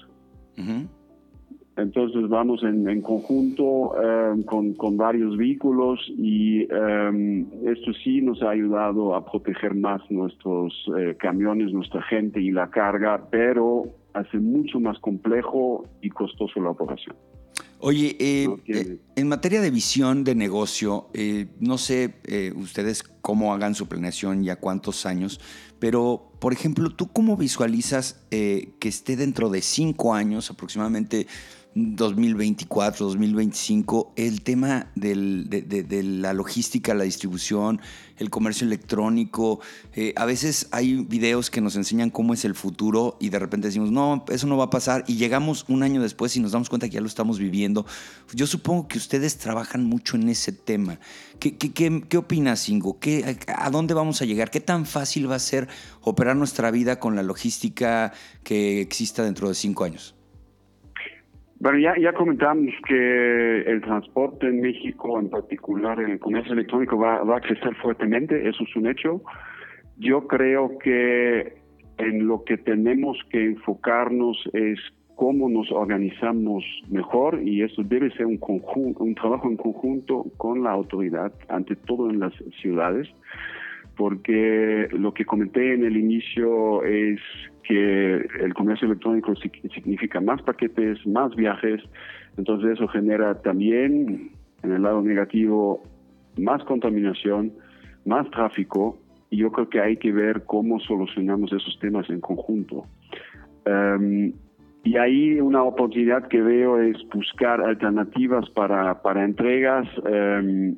Entonces 1.78 2.28
vamos 2.28 2.64
en, 2.64 3.02
conjunto 3.02 3.94
em, 4.00 4.44
con, 4.44 4.98
varios 4.98 5.38
vehículos 5.38 6.00
y 6.18 6.68
em, 6.72 7.46
esto 7.66 7.94
sí 8.04 8.22
nos 8.22 8.42
ha 8.44 8.50
ayudado 8.52 9.16
a 9.16 9.26
proteger 9.26 9.74
más 9.74 10.02
nuestros 10.12 10.74
eh, 10.98 11.16
camiones, 11.18 11.72
nuestra 11.74 12.02
gente 12.04 12.42
y 12.42 12.52
la 12.52 12.70
carga, 12.70 13.28
pero 13.32 13.84
hace 14.14 14.38
mucho 14.38 14.80
más 14.80 15.00
complejo 15.00 15.86
y 16.02 16.10
costoso 16.10 16.60
la 16.62 16.72
operación. 16.72 17.16
Oye, 17.84 18.16
eh, 18.20 18.48
eh, 18.68 19.00
en 19.16 19.28
materia 19.28 19.60
de 19.60 19.72
visión 19.72 20.24
de 20.24 20.36
negocio, 20.36 21.10
eh, 21.16 21.48
no 21.60 21.80
sé 21.80 22.14
ustedes 22.56 23.02
cómo 23.22 23.54
hagan 23.56 23.74
su 23.74 23.88
planeación 23.88 24.44
ya 24.44 24.58
cuántos 24.58 25.08
años, 25.08 25.40
pero 25.80 26.32
por 26.40 26.54
ejemplo, 26.54 26.92
¿tú 26.92 27.12
cómo 27.12 27.38
visualizas 27.38 28.22
que 28.30 28.70
esté 28.84 29.16
dentro 29.16 29.50
de 29.50 29.64
cinco 29.64 30.14
años 30.14 30.52
aproximadamente? 30.52 31.26
2024, 31.74 33.06
2025, 33.06 34.01
el 34.16 34.42
tema 34.42 34.88
de, 34.96 35.16
la 36.04 36.34
logística, 36.34 36.94
la 36.94 37.04
distribución, 37.04 37.82
el 38.18 38.30
comercio 38.30 38.66
electrónico. 38.68 39.60
Eh, 39.94 40.14
a 40.16 40.26
veces 40.26 40.68
hay 40.72 40.96
videos 41.04 41.50
que 41.50 41.62
nos 41.62 41.76
enseñan 41.76 42.10
cómo 42.10 42.34
es 42.34 42.46
el 42.46 42.56
futuro 42.56 43.18
y 43.20 43.30
de 43.30 43.40
repente 43.40 43.68
decimos, 43.68 43.92
no, 43.92 44.26
eso 44.30 44.48
no 44.48 44.58
va 44.58 44.66
a 44.66 44.70
pasar 44.70 45.04
y 45.08 45.16
llegamos 45.16 45.66
un 45.68 45.84
año 45.84 46.02
después 46.02 46.36
y 46.36 46.40
nos 46.40 46.52
damos 46.52 46.70
cuenta 46.70 46.88
que 46.88 46.96
ya 46.96 47.02
lo 47.02 47.08
estamos 47.08 47.40
viviendo. 47.40 47.86
Yo 48.34 48.48
supongo 48.48 48.88
que 48.88 48.98
ustedes 48.98 49.38
trabajan 49.38 49.86
mucho 49.86 50.16
en 50.16 50.30
ese 50.30 50.52
tema. 50.52 51.00
¿Qué, 51.40 52.18
opinas, 52.18 52.70
Ingo? 52.70 53.00
¿Qué, 53.00 53.38
¿A 53.48 53.70
dónde 53.70 53.94
vamos 53.94 54.22
a 54.22 54.26
llegar? 54.26 54.52
¿Qué 54.52 54.62
tan 54.62 54.86
fácil 54.86 55.30
va 55.30 55.36
a 55.36 55.40
ser 55.40 55.68
operar 56.02 56.36
nuestra 56.36 56.70
vida 56.72 57.00
con 57.00 57.16
la 57.16 57.24
logística 57.24 58.14
que 58.44 58.82
exista 58.82 59.24
dentro 59.24 59.50
de 59.50 59.56
cinco 59.56 59.84
años? 59.84 60.16
Bueno, 61.62 61.78
ya, 61.78 61.94
ya 61.96 62.12
comentamos 62.14 62.74
que 62.88 63.62
el 63.62 63.82
transporte 63.82 64.48
en 64.48 64.62
México, 64.62 65.20
en 65.20 65.30
particular 65.30 66.00
el 66.00 66.18
comercio 66.18 66.54
electrónico, 66.54 66.98
va, 66.98 67.24
va 67.24 67.38
a 67.38 67.40
crecer 67.40 67.76
fuertemente, 67.76 68.50
eso 68.50 68.64
es 68.64 68.76
un 68.76 68.88
hecho. 68.88 69.22
Yo 70.00 70.26
creo 70.26 70.80
que 70.80 71.54
en 72.00 72.26
lo 72.26 72.44
que 72.46 72.58
tenemos 72.58 73.20
que 73.30 73.46
enfocarnos 73.46 74.38
es 74.54 74.80
cómo 75.14 75.50
nos 75.50 75.72
organizamos 75.72 76.64
mejor 76.90 77.40
y 77.44 77.62
eso 77.62 77.84
debe 77.84 78.10
ser 78.18 78.26
un, 78.26 78.40
conjunto, 78.40 79.04
un 79.04 79.14
trabajo 79.14 79.48
en 79.48 79.58
conjunto 79.58 80.26
con 80.38 80.64
la 80.64 80.72
autoridad, 80.72 81.32
ante 81.48 81.76
todo 81.76 82.10
en 82.10 82.22
las 82.22 82.34
ciudades 82.60 83.08
porque 84.02 84.88
lo 84.94 85.14
que 85.14 85.26
comenté 85.26 85.76
en 85.76 85.86
el 85.86 85.96
inicio 85.96 86.84
es 86.84 87.20
que 87.62 88.16
el 88.16 88.52
comercio 88.56 88.88
electrónico 88.88 89.36
significa 89.36 90.20
más 90.20 90.42
paquetes, 90.42 91.06
más 91.06 91.36
viajes, 91.36 91.84
entonces 92.36 92.72
eso 92.72 92.88
genera 92.88 93.40
también 93.44 94.32
en 94.64 94.72
el 94.72 94.82
lado 94.82 95.04
negativo 95.04 95.84
más 96.36 96.64
contaminación, 96.64 97.54
más 98.04 98.28
tráfico, 98.32 98.98
y 99.30 99.38
yo 99.38 99.52
creo 99.52 99.70
que 99.70 99.80
hay 99.80 99.98
que 99.98 100.12
ver 100.12 100.46
cómo 100.46 100.80
solucionamos 100.80 101.54
esos 101.54 101.78
temas 101.80 102.10
en 102.10 102.22
conjunto. 102.22 102.86
Em, 103.66 104.34
y 104.84 104.98
ahí 104.98 105.40
una 105.40 105.62
oportunidad 105.62 106.28
que 106.28 106.42
veo 106.42 106.82
es 106.82 106.98
buscar 107.14 107.62
alternativas 107.62 108.50
para, 108.50 109.00
para 109.04 109.24
entregas 109.24 109.88
em, 110.08 110.76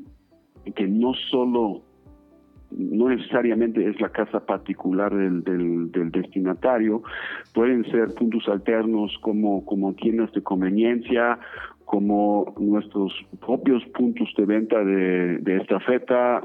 que 0.75 0.87
no 0.89 1.13
solo, 1.31 1.83
no 2.77 3.09
necesariamente 3.09 3.87
es 3.87 3.99
la 4.01 4.09
casa 4.09 4.45
particular 4.45 5.13
del, 5.13 5.43
del, 5.43 6.11
destinatario, 6.11 7.03
pueden 7.53 7.83
ser 7.91 8.13
puntos 8.13 8.47
alternos 8.47 9.17
como, 9.21 9.65
como 9.65 9.93
tiendas 9.93 10.31
de 10.33 10.41
conveniencia, 10.41 11.39
como 11.85 12.53
nuestros 12.59 13.13
propios 13.45 13.83
puntos 13.95 14.29
de 14.37 14.45
venta 14.45 14.83
de, 14.83 15.37
de 15.39 15.57
estafeta 15.57 16.43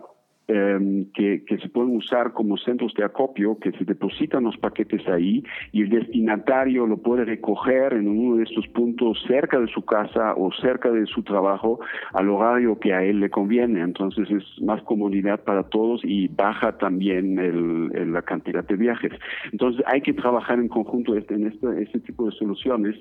Em, 0.50 1.04
que, 1.12 1.44
se 1.60 1.68
pueden 1.68 1.94
usar 1.94 2.32
como 2.32 2.56
centros 2.56 2.94
de 2.94 3.04
acopio, 3.04 3.58
que 3.58 3.70
se 3.72 3.84
depositan 3.84 4.44
los 4.44 4.56
paquetes 4.56 5.06
ahí 5.06 5.44
y 5.72 5.82
el 5.82 5.90
destinatario 5.90 6.86
lo 6.86 6.96
puede 6.96 7.26
recoger 7.26 7.92
en 7.92 8.08
uno 8.08 8.36
de 8.36 8.44
estos 8.44 8.66
puntos 8.68 9.22
cerca 9.26 9.60
de 9.60 9.66
su 9.66 9.84
casa 9.84 10.32
o 10.38 10.50
cerca 10.52 10.90
de 10.90 11.04
su 11.04 11.22
trabajo 11.22 11.80
al 12.14 12.30
horario 12.30 12.78
que 12.78 12.94
a 12.94 13.04
él 13.04 13.20
le 13.20 13.28
conviene. 13.28 13.82
Entonces 13.82 14.30
es 14.30 14.62
más 14.62 14.80
comodidad 14.84 15.44
para 15.44 15.64
todos 15.64 16.00
y 16.02 16.28
baja 16.28 16.78
también 16.78 17.38
el, 17.38 18.10
la 18.10 18.22
cantidad 18.22 18.64
de 18.64 18.76
viajes. 18.76 19.12
Entonces 19.52 19.84
hay 19.86 20.00
que 20.00 20.14
trabajar 20.14 20.58
en 20.58 20.68
conjunto 20.68 21.14
este, 21.14 21.34
en 21.34 21.48
este, 21.48 21.82
este 21.82 22.00
tipo 22.00 22.24
de 22.24 22.32
soluciones. 22.32 22.96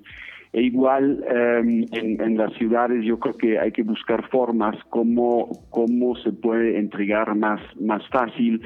E 0.54 0.62
igual 0.62 1.24
em, 1.28 1.86
en, 1.92 2.38
las 2.38 2.54
ciudades 2.54 3.04
yo 3.04 3.20
creo 3.20 3.36
que 3.36 3.60
hay 3.60 3.72
que 3.72 3.84
buscar 3.84 4.28
formas 4.30 4.76
como 4.90 5.50
cómo 5.70 6.16
se 6.18 6.32
puede 6.32 6.80
entregar 6.80 7.36
más, 7.36 7.60
más 7.80 8.02
fácil. 8.10 8.62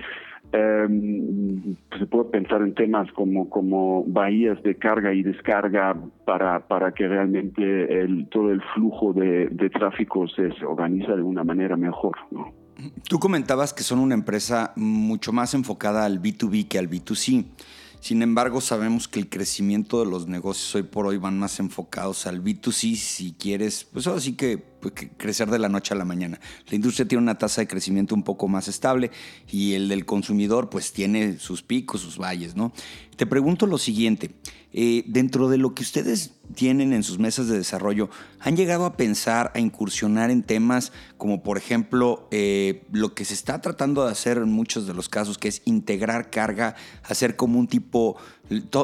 Em, 0.53 1.75
se 1.97 2.05
puede 2.07 2.25
pensar 2.25 2.61
en 2.61 2.73
temas 2.73 3.09
como, 3.13 3.49
como 3.49 4.03
bahías 4.05 4.61
de 4.63 4.75
carga 4.75 5.13
y 5.13 5.23
descarga 5.23 5.95
para, 6.25 6.67
para 6.67 6.91
que 6.91 7.07
realmente 7.07 8.01
el, 8.01 8.27
todo 8.27 8.51
el 8.51 8.61
flujo 8.73 9.13
de, 9.13 9.47
tráfico 9.73 10.27
se, 10.27 10.51
se 10.53 10.65
organiza 10.65 11.15
de 11.15 11.21
una 11.21 11.43
manera 11.43 11.77
mejor. 11.77 12.17
Tú 13.07 13.19
comentabas 13.19 13.73
que 13.73 13.83
son 13.83 13.99
una 13.99 14.13
empresa 14.13 14.73
mucho 14.75 15.31
más 15.31 15.53
enfocada 15.53 16.05
al 16.05 16.21
B2B 16.21 16.67
que 16.67 16.79
al 16.79 16.89
B2C. 16.89 17.45
Sin 18.01 18.23
embargo, 18.23 18.61
sabemos 18.61 19.07
que 19.07 19.19
el 19.19 19.29
crecimiento 19.29 19.99
de 19.99 20.09
los 20.09 20.27
negocios 20.27 20.73
hoy 20.73 20.81
por 20.81 21.05
hoy 21.05 21.17
van 21.17 21.37
más 21.37 21.59
enfocados 21.59 22.25
al 22.25 22.43
B2C 22.43 22.95
si 22.95 23.33
quieres, 23.33 23.87
pues 23.93 24.07
ahora 24.07 24.19
sí 24.19 24.33
que 24.33 24.70
crecer 24.89 25.49
de 25.49 25.59
la 25.59 25.69
noche 25.69 25.93
a 25.93 25.97
la 25.97 26.05
mañana. 26.05 26.39
La 26.69 26.75
industria 26.75 27.07
tiene 27.07 27.21
una 27.21 27.37
tasa 27.37 27.61
de 27.61 27.67
crecimiento 27.67 28.15
un 28.15 28.23
poco 28.23 28.47
más 28.47 28.67
estable 28.67 29.11
y 29.49 29.73
el 29.73 29.87
del 29.87 30.05
consumidor 30.05 30.69
pues 30.69 30.91
tiene 30.91 31.37
sus 31.37 31.61
picos, 31.61 32.01
sus 32.01 32.17
valles, 32.17 32.55
¿no? 32.55 32.73
Te 33.15 33.25
pregunto 33.27 33.67
lo 33.67 33.77
siguiente, 33.77 34.31
eh, 34.73 35.03
dentro 35.05 35.49
de 35.49 35.57
lo 35.57 35.75
que 35.75 35.83
ustedes 35.83 36.31
tienen 36.55 36.93
en 36.93 37.03
sus 37.03 37.19
mesas 37.19 37.47
de 37.47 37.57
desarrollo, 37.57 38.09
¿han 38.39 38.55
llegado 38.55 38.85
a 38.85 38.95
pensar, 38.95 39.51
a 39.53 39.59
incursionar 39.59 40.31
en 40.31 40.43
temas 40.43 40.93
como 41.17 41.43
por 41.43 41.57
ejemplo 41.57 42.27
eh, 42.31 42.83
lo 42.91 43.13
que 43.13 43.25
se 43.25 43.33
está 43.33 43.61
tratando 43.61 44.05
de 44.05 44.11
hacer 44.11 44.37
en 44.37 44.49
muchos 44.49 44.87
de 44.87 44.93
los 44.93 45.09
casos, 45.09 45.37
que 45.37 45.49
es 45.49 45.61
integrar 45.65 46.29
carga, 46.29 46.75
hacer 47.03 47.35
como 47.35 47.59
un 47.59 47.67
tipo, 47.67 48.15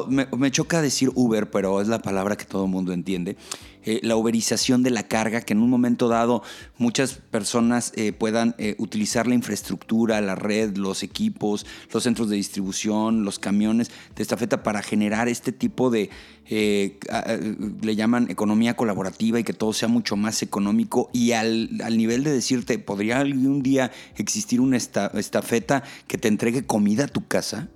me, 0.08 0.28
me 0.36 0.50
choca 0.50 0.82
decir 0.82 1.10
Uber, 1.14 1.50
pero 1.50 1.80
es 1.80 1.88
la 1.88 2.00
palabra 2.00 2.36
que 2.36 2.44
todo 2.44 2.66
el 2.66 2.70
mundo 2.70 2.92
entiende, 2.92 3.36
eh, 3.84 4.00
la 4.02 4.16
uberización 4.16 4.82
de 4.82 4.90
la 4.90 5.08
carga, 5.08 5.40
que 5.40 5.52
en 5.52 5.60
un 5.60 5.70
momento 5.70 6.08
dado 6.08 6.42
muchas 6.76 7.14
personas 7.14 7.92
eh, 7.96 8.12
puedan 8.12 8.54
eh, 8.58 8.74
utilizar 8.78 9.26
la 9.26 9.34
infraestructura, 9.34 10.20
la 10.20 10.34
red, 10.34 10.76
los 10.76 11.02
equipos, 11.02 11.66
los 11.92 12.02
centros 12.02 12.28
de 12.28 12.36
distribución, 12.36 13.24
los 13.24 13.38
camiones 13.38 13.90
de 14.16 14.22
estafeta 14.22 14.62
para 14.62 14.82
generar 14.82 15.28
este 15.28 15.52
tipo 15.52 15.90
de, 15.90 16.10
le 16.50 17.96
llaman 17.96 18.30
economía 18.30 18.74
colaborativa 18.74 19.38
y 19.38 19.44
que 19.44 19.52
todo 19.52 19.72
sea 19.72 19.88
mucho 19.88 20.16
más 20.16 20.42
económico 20.42 21.10
y 21.12 21.32
al, 21.32 21.70
al 21.84 21.96
nivel 21.98 22.24
de 22.24 22.32
decirte, 22.32 22.78
¿podría 22.78 23.20
algún 23.20 23.62
día 23.62 23.90
existir 24.16 24.60
una 24.60 24.76
estafeta 24.76 25.82
que 26.06 26.18
te 26.18 26.28
entregue 26.28 26.64
comida 26.64 27.04
a 27.04 27.08
tu 27.08 27.26
casa? 27.26 27.68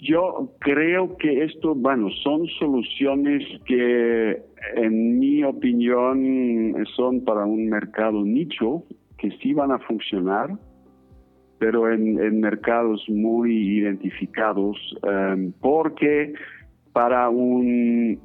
Yo 0.00 0.52
creo 0.60 1.16
que 1.16 1.44
esto, 1.44 1.74
bueno, 1.74 2.08
son 2.22 2.46
soluciones 2.58 3.44
que 3.66 4.40
en 4.76 5.18
mi 5.18 5.42
opinión 5.42 6.74
son 6.94 7.24
para 7.24 7.44
un 7.44 7.68
mercado 7.68 8.24
nicho, 8.24 8.84
que 9.18 9.30
sí 9.42 9.52
van 9.52 9.72
a 9.72 9.78
funcionar, 9.80 10.50
pero 11.58 11.92
en, 11.92 12.40
mercados 12.40 13.04
muy 13.08 13.78
identificados, 13.78 14.76
em, 15.02 15.52
porque 15.60 16.32
para 16.92 17.28
un 17.28 18.20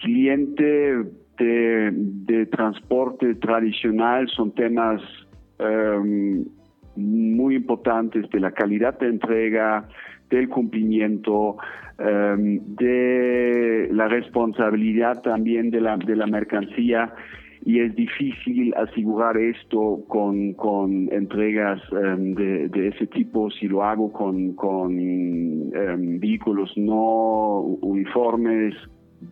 cliente 0.00 1.04
de, 1.38 2.46
transporte 2.52 3.34
tradicional 3.36 4.28
son 4.28 4.52
temas 4.52 5.02
em, 5.58 6.44
muy 7.00 7.56
importantes 7.56 8.28
de 8.30 8.40
la 8.40 8.52
calidad 8.52 8.98
de 8.98 9.08
entrega, 9.08 9.88
del 10.30 10.48
cumplimiento, 10.48 11.56
em, 11.98 12.60
de 12.76 13.88
la 13.92 14.08
responsabilidad 14.08 15.22
también 15.22 15.70
de 15.70 15.80
la, 15.80 15.96
de 15.96 16.16
la 16.16 16.26
mercancía. 16.26 17.12
Y 17.62 17.80
es 17.80 17.94
difícil 17.94 18.72
asegurar 18.74 19.36
esto 19.36 20.02
con, 20.08 20.54
con 20.54 21.12
entregas 21.12 21.80
em, 21.92 22.34
de, 22.34 22.88
ese 22.88 23.06
tipo. 23.06 23.50
Si 23.50 23.68
lo 23.68 23.84
hago 23.84 24.10
con, 24.12 24.54
con 24.54 24.98
em, 24.98 26.18
vehículos 26.18 26.72
no 26.76 27.60
uniformes 27.82 28.74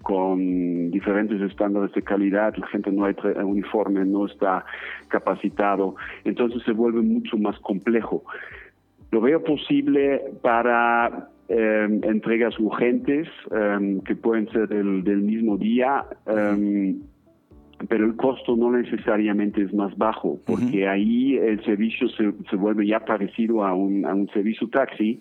con 0.02 0.90
diferentes 0.90 1.40
estándares 1.40 1.92
de 1.92 2.02
calidad, 2.02 2.54
la 2.56 2.66
gente 2.68 2.92
no 2.92 3.04
hay 3.04 3.14
uniforme, 3.42 4.04
no 4.04 4.26
está 4.26 4.64
capacitado, 5.08 5.96
entonces 6.24 6.62
se 6.64 6.72
vuelve 6.72 7.00
mucho 7.00 7.36
más 7.38 7.58
complejo. 7.60 8.24
Lo 9.10 9.20
veo 9.20 9.42
posible 9.42 10.22
para 10.42 11.30
em, 11.48 12.04
entregas 12.04 12.58
urgentes 12.58 13.28
em, 13.50 14.00
que 14.00 14.14
pueden 14.14 14.48
ser 14.50 14.68
del, 14.68 15.02
del 15.02 15.22
mismo 15.22 15.56
día, 15.56 16.04
em, 16.26 17.00
pero 17.88 18.04
el 18.04 18.16
costo 18.16 18.56
no 18.56 18.72
necesariamente 18.72 19.62
es 19.62 19.72
más 19.72 19.96
bajo, 19.96 20.40
porque 20.44 20.88
ahí 20.88 21.36
el 21.36 21.64
servicio 21.64 22.08
se, 22.10 22.32
se, 22.50 22.56
vuelve 22.56 22.86
ya 22.86 23.00
parecido 23.00 23.64
a 23.64 23.72
un, 23.72 24.04
a 24.04 24.12
un 24.14 24.28
servicio 24.30 24.68
taxi 24.68 25.20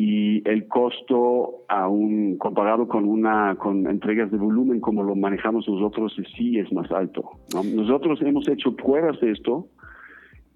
y 0.00 0.48
el 0.48 0.66
costo 0.66 1.64
aún 1.68 2.38
comparado 2.38 2.88
con 2.88 3.04
una 3.04 3.54
con 3.56 3.86
entregas 3.86 4.30
de 4.30 4.38
volumen 4.38 4.80
como 4.80 5.02
lo 5.02 5.14
manejamos 5.14 5.68
nosotros 5.68 6.16
sí 6.34 6.58
es 6.58 6.72
más 6.72 6.90
alto. 6.90 7.32
Nosotros 7.52 8.18
hemos 8.22 8.48
hecho 8.48 8.74
pruebas 8.74 9.20
de 9.20 9.32
esto 9.32 9.68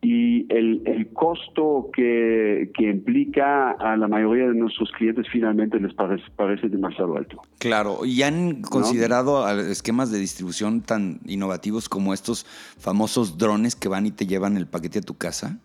y 0.00 0.46
el, 0.50 0.80
el 0.86 1.12
costo 1.12 1.90
que, 1.92 2.70
que, 2.74 2.88
implica 2.88 3.72
a 3.72 3.98
la 3.98 4.08
mayoría 4.08 4.46
de 4.48 4.54
nuestros 4.54 4.90
clientes 4.92 5.26
finalmente 5.30 5.78
les 5.78 5.92
parece, 5.92 6.24
parece 6.36 6.68
demasiado 6.70 7.14
alto. 7.14 7.42
Claro, 7.58 8.06
¿y 8.06 8.22
han 8.22 8.62
considerado 8.62 9.46
esquemas 9.60 10.10
de 10.10 10.20
distribución 10.20 10.80
tan 10.80 11.20
innovativos 11.26 11.90
como 11.90 12.14
estos 12.14 12.44
famosos 12.78 13.36
drones 13.36 13.76
que 13.76 13.88
van 13.88 14.06
y 14.06 14.10
te 14.10 14.26
llevan 14.26 14.56
el 14.56 14.66
paquete 14.66 15.00
a 15.00 15.02
tu 15.02 15.14
casa? 15.14 15.58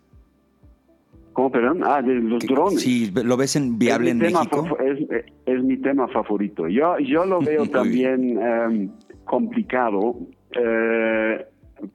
¿Cómo, 1.32 1.50
perdón? 1.50 1.80
Ah, 1.84 2.02
de 2.02 2.14
los 2.14 2.44
drones. 2.44 2.80
Sí, 2.80 3.10
¿lo 3.12 3.36
ves 3.36 3.56
en 3.56 3.78
viable 3.78 4.10
en 4.10 4.18
México? 4.18 4.76
Es, 4.80 5.24
es, 5.46 5.64
mi 5.64 5.76
tema 5.76 6.08
favorito. 6.08 6.68
Yo, 6.68 6.98
yo 6.98 7.24
lo 7.24 7.40
veo 7.40 7.66
también 7.66 8.38
em, 8.38 8.90
complicado. 9.24 10.16
Eh, 10.52 11.46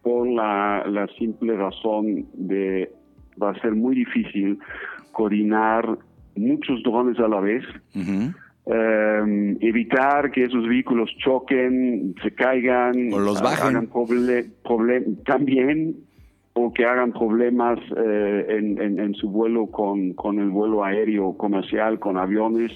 por 0.02 0.28
la, 0.28 1.08
simple 1.18 1.56
razón 1.56 2.26
de 2.34 2.92
va 3.42 3.52
a 3.52 3.62
ser 3.62 3.74
muy 3.74 3.96
difícil 3.96 4.58
coordinar 5.12 5.98
muchos 6.36 6.82
drones 6.84 7.20
a 7.20 7.28
la 7.28 7.40
vez, 7.40 7.64
em, 7.94 9.58
evitar 9.62 10.32
que 10.32 10.44
esos 10.44 10.68
vehículos 10.68 11.10
choquen, 11.20 12.16
se 12.22 12.34
caigan, 12.34 13.14
o 13.14 13.20
los 13.20 13.42
bajen. 13.42 13.76
hagan 13.76 13.90
también 15.26 15.96
o 16.58 16.74
que 16.74 16.86
hagan 16.86 17.12
problemas 17.12 17.80
eh, 17.98 18.46
en, 18.48 18.80
en, 18.98 19.14
su 19.16 19.30
vuelo 19.30 19.68
con, 19.68 20.14
con 20.14 20.40
el 20.40 20.50
vuelo 20.50 20.86
aéreo 20.86 21.36
comercial, 21.36 22.00
con 22.00 22.18
aviones. 22.18 22.72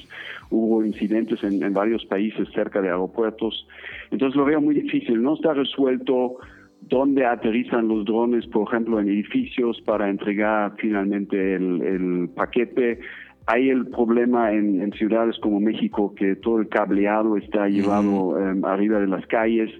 Hubo 0.50 0.84
incidentes 0.84 1.42
en, 1.44 1.64
en 1.64 1.74
varios 1.74 2.06
países 2.06 2.50
cerca 2.54 2.82
de 2.82 2.90
aeropuertos. 2.90 3.66
Entonces 4.12 4.36
lo 4.36 4.44
veo 4.44 4.60
muy 4.60 4.76
difícil. 4.76 5.24
No 5.24 5.36
está 5.36 5.54
resuelto 5.54 6.40
dónde 6.82 7.26
aterrizan 7.26 7.88
los 7.88 8.04
drones, 8.04 8.46
por 8.48 8.68
ejemplo, 8.68 9.00
en 9.00 9.08
edificios 9.08 9.80
para 9.86 10.10
entregar 10.10 10.74
finalmente 10.78 11.56
el, 11.56 12.30
paquete. 12.36 13.00
Hay 13.46 13.70
el 13.70 13.88
problema 13.88 14.52
en, 14.52 14.92
ciudades 14.92 15.38
como 15.40 15.62
México 15.62 16.14
que 16.16 16.36
todo 16.36 16.60
el 16.60 16.68
cableado 16.68 17.38
está 17.38 17.70
llevado 17.70 18.38
em, 18.38 18.64
arriba 18.66 19.00
de 19.00 19.08
las 19.08 19.26
calles 19.28 19.72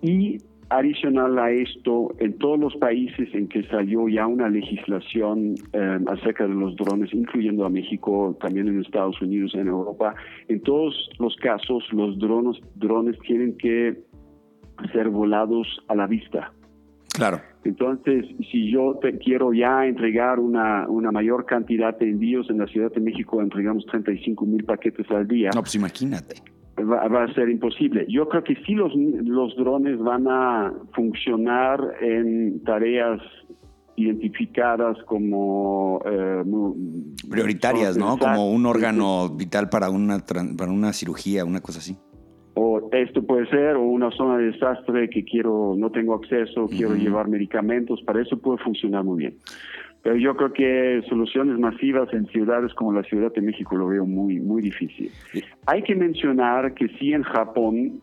y 0.00 0.38
adicional 0.70 1.38
a 1.38 1.50
esto, 1.50 2.14
en 2.18 2.38
todos 2.38 2.58
los 2.58 2.76
países 2.76 3.28
en 3.34 3.48
que 3.48 3.64
salió 3.64 4.08
ya 4.08 4.26
una 4.26 4.48
legislación 4.48 5.54
eh, 5.72 5.98
acerca 6.06 6.46
de 6.46 6.54
los 6.54 6.76
drones, 6.76 7.12
incluyendo 7.12 7.64
a 7.64 7.68
México, 7.70 8.36
también 8.40 8.68
en 8.68 8.80
Estados 8.80 9.20
Unidos, 9.20 9.52
en 9.54 9.66
Europa, 9.66 10.14
en 10.48 10.62
todos 10.62 10.94
los 11.18 11.34
casos 11.36 11.84
los 11.92 12.18
drones, 12.18 12.56
drones 12.76 13.18
tienen 13.20 13.56
que 13.58 14.00
ser 14.92 15.08
volados 15.08 15.66
a 15.88 15.94
la 15.94 16.06
vista. 16.06 16.52
Claro. 17.12 17.40
Entonces, 17.64 18.24
si 18.50 18.70
yo 18.70 18.98
te 19.02 19.18
quiero 19.18 19.52
ya 19.52 19.84
entregar 19.84 20.38
una, 20.38 20.88
una 20.88 21.10
mayor 21.10 21.44
cantidad 21.44 21.98
de 21.98 22.08
envíos 22.08 22.48
en 22.48 22.58
la 22.58 22.66
Ciudad 22.66 22.90
de 22.92 23.00
México, 23.00 23.42
entregamos 23.42 23.84
35 23.86 24.46
mil 24.46 24.64
paquetes 24.64 25.10
al 25.10 25.26
día. 25.26 25.50
No, 25.54 25.60
pues 25.60 25.74
imagínate. 25.74 26.36
Va, 26.82 27.08
va, 27.08 27.24
a 27.24 27.34
ser 27.34 27.48
imposible. 27.48 28.06
Yo 28.08 28.28
creo 28.28 28.44
que 28.44 28.56
sí 28.66 28.74
los, 28.74 28.92
los 28.94 29.56
drones 29.56 29.98
van 29.98 30.26
a 30.28 30.72
funcionar 30.94 31.80
en 32.00 32.62
tareas 32.64 33.20
identificadas 33.96 34.96
como 35.04 36.00
eh, 36.06 36.42
prioritarias, 37.28 37.96
¿no? 37.96 38.16
Como 38.18 38.50
un 38.50 38.66
órgano 38.66 39.28
vital 39.28 39.68
para 39.68 39.90
una 39.90 40.18
para 40.18 40.70
una 40.70 40.92
cirugía, 40.92 41.44
una 41.44 41.60
cosa 41.60 41.80
así 41.80 41.96
o 42.54 42.88
esto 42.92 43.22
puede 43.22 43.48
ser 43.48 43.76
o 43.76 43.82
una 43.82 44.10
zona 44.10 44.38
de 44.38 44.50
desastre 44.50 45.08
que 45.08 45.24
quiero 45.24 45.74
no 45.76 45.90
tengo 45.90 46.14
acceso 46.14 46.66
quiero 46.66 46.94
llevar 46.94 47.28
medicamentos 47.28 48.02
para 48.02 48.20
eso 48.20 48.38
puede 48.38 48.58
funcionar 48.58 49.04
muy 49.04 49.18
bien 49.18 49.36
pero 50.02 50.16
yo 50.16 50.34
creo 50.36 50.52
que 50.52 51.02
soluciones 51.08 51.58
masivas 51.58 52.12
en 52.12 52.26
ciudades 52.26 52.72
como 52.74 52.92
la 52.92 53.02
Ciudad 53.02 53.32
de 53.32 53.42
México 53.42 53.76
lo 53.76 53.88
veo 53.88 54.06
muy 54.06 54.40
muy 54.40 54.62
difícil. 54.62 55.10
Hay 55.66 55.82
que 55.82 55.94
mencionar 55.94 56.74
que 56.74 56.88
sí 56.98 57.12
en 57.12 57.22
Japón 57.22 58.00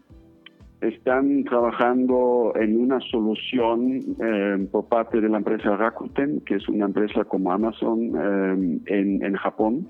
están 0.81 1.43
trabajando 1.43 2.53
en 2.55 2.79
una 2.79 2.99
solución 2.99 3.99
eh, 4.21 4.67
por 4.71 4.87
parte 4.87 5.19
de 5.19 5.27
la 5.27 5.37
empresa 5.37 5.75
Rakuten 5.75 6.41
que 6.41 6.55
es 6.55 6.69
una 6.69 6.85
empresa 6.85 7.23
como 7.23 7.51
Amazon 7.51 8.11
eh, 8.15 8.93
en, 8.93 9.23
en 9.23 9.35
Japón 9.35 9.87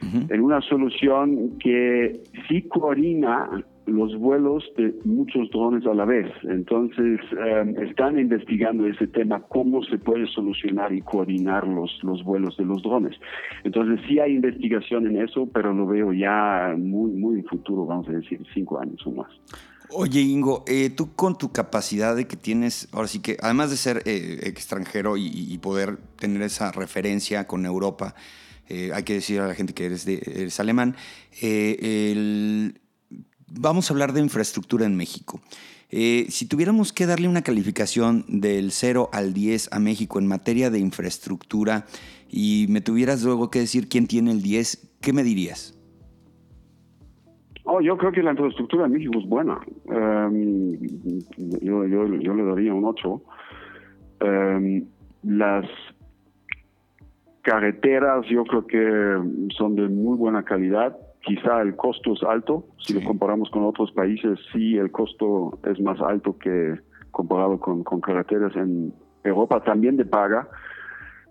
en 0.00 0.40
una 0.40 0.60
solución 0.60 1.58
que 1.58 2.20
sí 2.48 2.62
coordina 2.62 3.64
los 3.88 4.16
vuelos 4.18 4.64
de 4.76 4.94
muchos 5.04 5.50
drones 5.50 5.86
a 5.86 5.94
la 5.94 6.04
vez. 6.04 6.30
Entonces, 6.44 7.20
em, 7.32 7.76
están 7.82 8.18
investigando 8.18 8.86
ese 8.86 9.06
tema, 9.06 9.40
cómo 9.48 9.82
se 9.84 9.98
puede 9.98 10.26
solucionar 10.28 10.92
y 10.92 11.00
coordinar 11.00 11.66
los, 11.66 11.90
los 12.02 12.22
vuelos 12.22 12.56
de 12.56 12.64
los 12.64 12.82
drones. 12.82 13.16
Entonces, 13.64 14.00
sí 14.06 14.18
hay 14.18 14.34
investigación 14.34 15.06
en 15.06 15.22
eso, 15.22 15.48
pero 15.52 15.72
lo 15.72 15.86
veo 15.86 16.12
ya 16.12 16.74
muy, 16.76 17.10
muy 17.12 17.38
en 17.40 17.44
futuro, 17.44 17.86
vamos 17.86 18.08
a 18.08 18.12
decir, 18.12 18.40
cinco 18.54 18.78
años 18.78 19.04
o 19.06 19.12
más. 19.12 19.30
Oye, 19.90 20.20
Ingo, 20.20 20.64
eh, 20.66 20.90
tú 20.90 21.14
con 21.14 21.38
tu 21.38 21.50
capacidad 21.50 22.14
de 22.14 22.26
que 22.26 22.36
tienes, 22.36 22.88
ahora 22.92 23.08
sí 23.08 23.20
que, 23.20 23.38
además 23.40 23.70
de 23.70 23.78
ser 23.78 24.02
eh, 24.04 24.40
extranjero 24.42 25.16
y, 25.16 25.56
poder 25.58 25.96
tener 26.18 26.42
esa 26.42 26.72
referencia 26.72 27.46
con 27.46 27.64
Europa, 27.64 28.14
eh, 28.68 28.90
hay 28.92 29.02
que 29.02 29.14
decir 29.14 29.40
a 29.40 29.46
la 29.46 29.54
gente 29.54 29.72
que 29.72 29.86
eres, 29.86 30.04
de, 30.04 30.20
eres 30.26 30.60
alemán, 30.60 30.94
el 31.40 32.78
vamos 33.50 33.90
a 33.90 33.94
hablar 33.94 34.12
de 34.12 34.20
infraestructura 34.20 34.86
en 34.86 34.96
México. 34.96 35.40
Eh, 35.90 36.26
si 36.28 36.46
tuviéramos 36.46 36.92
que 36.92 37.06
darle 37.06 37.28
una 37.28 37.42
calificación 37.42 38.24
del 38.28 38.72
0 38.72 39.08
al 39.12 39.32
10 39.32 39.72
a 39.72 39.78
México 39.78 40.18
en 40.18 40.26
materia 40.26 40.70
de 40.70 40.78
infraestructura 40.78 41.86
y 42.28 42.66
me 42.68 42.82
tuvieras 42.82 43.24
luego 43.24 43.50
que 43.50 43.60
decir 43.60 43.88
quién 43.88 44.06
tiene 44.06 44.32
el 44.32 44.42
10, 44.42 44.98
¿qué 45.00 45.12
me 45.14 45.22
dirías? 45.22 45.74
Oh, 47.64 47.80
yo 47.80 47.96
creo 47.96 48.12
que 48.12 48.22
la 48.22 48.32
infraestructura 48.32 48.86
en 48.86 48.92
México 48.92 49.18
es 49.18 49.26
buena. 49.26 49.60
Em, 49.86 50.78
yo, 51.60 51.84
le 51.84 52.44
daría 52.44 52.74
un 52.74 52.84
8. 52.84 53.22
Em, 54.20 54.86
las 55.22 55.66
carreteras 57.42 58.26
yo 58.28 58.44
creo 58.44 58.66
que 58.66 59.52
son 59.56 59.74
de 59.74 59.88
muy 59.88 60.18
buena 60.18 60.44
calidad 60.44 60.96
quizá 61.28 61.60
el 61.60 61.76
costo 61.76 62.14
es 62.14 62.22
alto, 62.22 62.64
si 62.78 62.94
lo 62.94 63.06
comparamos 63.06 63.50
con 63.50 63.62
otros 63.64 63.92
países, 63.92 64.38
sí 64.50 64.76
el 64.78 64.90
costo 64.90 65.58
es 65.64 65.78
más 65.80 66.00
alto 66.00 66.38
que 66.38 66.78
comparado 67.10 67.60
con, 67.60 67.82
carreteras 68.00 68.56
en 68.56 68.94
Europa, 69.22 69.62
también 69.62 69.98
de 69.98 70.06
paga, 70.06 70.48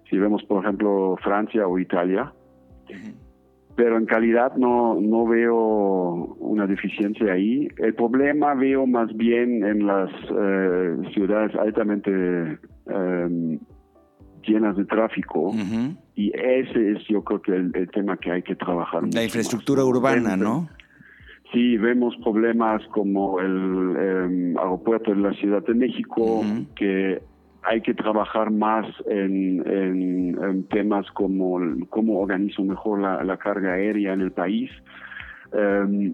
si 0.08 0.18
vemos 0.20 0.44
por 0.44 0.64
ejemplo 0.64 1.18
Francia 1.24 1.68
o 1.68 1.80
Italia. 1.80 2.32
Pero 3.76 3.98
en 3.98 4.06
calidad 4.06 4.56
no, 4.56 5.00
no 5.00 5.28
veo 5.28 6.36
una 6.40 6.66
deficiencia 6.66 7.34
ahí. 7.34 7.68
El 7.78 7.94
problema 7.94 8.56
veo 8.56 8.88
más 8.88 9.16
bien 9.16 9.64
en 9.64 9.86
las 9.86 10.10
eh, 10.32 10.96
ciudades 11.14 11.56
altamente 11.56 12.10
eh, 12.88 13.60
llenas 14.44 14.76
de 14.78 14.86
tráfico. 14.86 15.54
Y 16.16 16.32
ese 16.36 16.94
es 16.94 17.08
yo 17.08 17.24
creo 17.24 17.42
que 17.42 17.56
el, 17.56 17.90
tema 17.92 18.18
que 18.18 18.32
hay 18.32 18.44
que 18.44 18.56
trabajar. 18.56 19.04
La 19.14 19.24
infraestructura 19.24 19.84
urbana, 19.84 20.36
¿no? 20.36 20.70
Sí, 21.54 21.78
vemos 21.78 22.16
problemas 22.24 22.86
como 22.88 23.40
el 23.40 23.96
em, 23.96 24.58
aeropuerto 24.58 25.12
de 25.12 25.22
la 25.22 25.34
Ciudad 25.34 25.64
de 25.66 25.74
México, 25.74 26.44
que 26.76 27.22
hay 27.64 27.82
que 27.82 27.94
trabajar 27.94 28.52
más 28.52 28.86
en, 29.10 30.68
temas 30.70 31.10
como 31.12 31.60
cómo 31.90 32.20
organizo 32.20 32.64
mejor 32.64 33.00
la, 33.02 33.38
carga 33.38 33.74
aérea 33.74 34.14
en 34.14 34.22
el 34.22 34.32
país. 34.32 34.70
Em, 35.54 36.14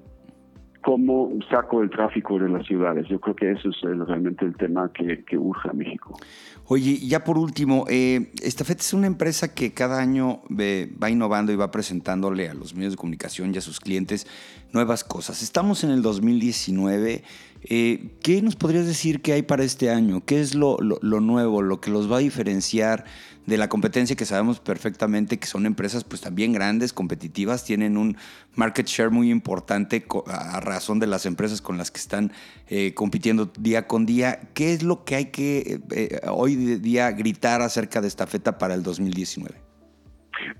cómo 0.84 1.32
saco 1.50 1.82
el 1.82 1.90
tráfico 1.90 2.38
de 2.38 2.50
las 2.50 2.68
ciudades. 2.68 3.08
Yo 3.08 3.20
creo 3.20 3.36
que 3.36 3.52
eso 3.52 3.70
es 3.70 3.82
realmente 3.82 4.46
el 4.46 4.56
tema 4.56 4.92
que, 4.94 5.38
urge 5.38 5.70
a 5.70 5.74
México. 5.74 6.20
Oye, 6.68 7.00
ya 7.00 7.24
por 7.24 7.38
último, 7.38 7.86
eh, 7.90 8.32
Estafeta 8.44 8.82
es 8.82 8.94
una 8.94 9.08
empresa 9.08 9.54
que 9.54 9.74
cada 9.74 10.00
año 10.00 10.42
va 10.52 11.10
innovando 11.10 11.52
y 11.52 11.56
va 11.56 11.72
presentándole 11.72 12.50
a 12.50 12.54
los 12.54 12.76
medios 12.76 12.94
de 12.94 12.98
comunicación 12.98 13.54
y 13.56 13.58
a 13.58 13.62
sus 13.62 13.80
clientes 13.80 14.28
nuevas 14.74 15.04
cosas. 15.04 15.42
Estamos 15.42 15.84
en 15.84 15.92
el 15.92 16.02
2019. 16.02 17.24
Eh, 17.66 18.18
¿Qué 18.22 18.42
nos 18.42 18.58
podrías 18.58 18.86
decir 18.86 19.22
que 19.22 19.34
hay 19.34 19.42
para 19.42 19.64
este 19.64 19.90
año? 19.90 20.24
¿Qué 20.26 20.42
es 20.42 20.54
lo 20.54 20.78
nuevo, 20.80 21.62
lo 21.62 21.80
que 21.80 21.92
los 21.92 22.12
va 22.12 22.18
a 22.18 22.20
diferenciar? 22.20 23.06
De 23.46 23.58
la 23.58 23.70
competencia 23.70 24.16
que 24.16 24.26
sabemos 24.26 24.60
perfectamente 24.60 25.40
que 25.40 25.48
son 25.48 25.66
empresas 25.66 26.04
pues 26.04 26.22
también 26.22 26.54
grandes, 26.54 26.94
competitivas, 26.94 27.66
tienen 27.66 27.98
un 27.98 28.18
market 28.56 28.88
share 28.88 29.10
muy 29.10 29.32
importante 29.32 30.06
a 30.28 30.60
razón 30.60 31.00
de 31.00 31.08
las 31.08 31.26
empresas 31.26 31.62
con 31.62 31.78
las 31.78 31.92
que 31.92 32.00
están 32.00 32.32
eh, 32.70 32.94
compitiendo 32.94 33.52
día 33.60 33.88
con 33.88 34.06
día. 34.06 34.40
¿Qué 34.54 34.74
es 34.74 34.84
lo 34.84 35.04
que 35.04 35.16
hay 35.16 35.26
que 35.26 35.80
eh, 35.92 36.20
hoy 36.32 36.56
día 36.56 37.12
gritar 37.12 37.62
acerca 37.62 38.02
de 38.02 38.08
esta 38.08 38.28
feta 38.28 38.58
para 38.58 38.74
el 38.74 38.84
2019? 38.84 39.56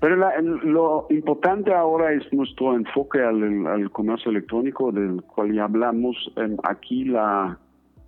Pero 0.00 0.16
lo 0.16 1.06
importante 1.10 1.72
ahora 1.72 2.12
es 2.12 2.32
nuestro 2.32 2.74
enfoque 2.74 3.20
al, 3.20 3.90
comercio 3.90 4.30
electrónico, 4.30 4.92
del 4.92 5.22
cual 5.22 5.52
ya 5.52 5.64
hablamos. 5.64 6.16
aquí 6.62 7.04
la 7.04 7.58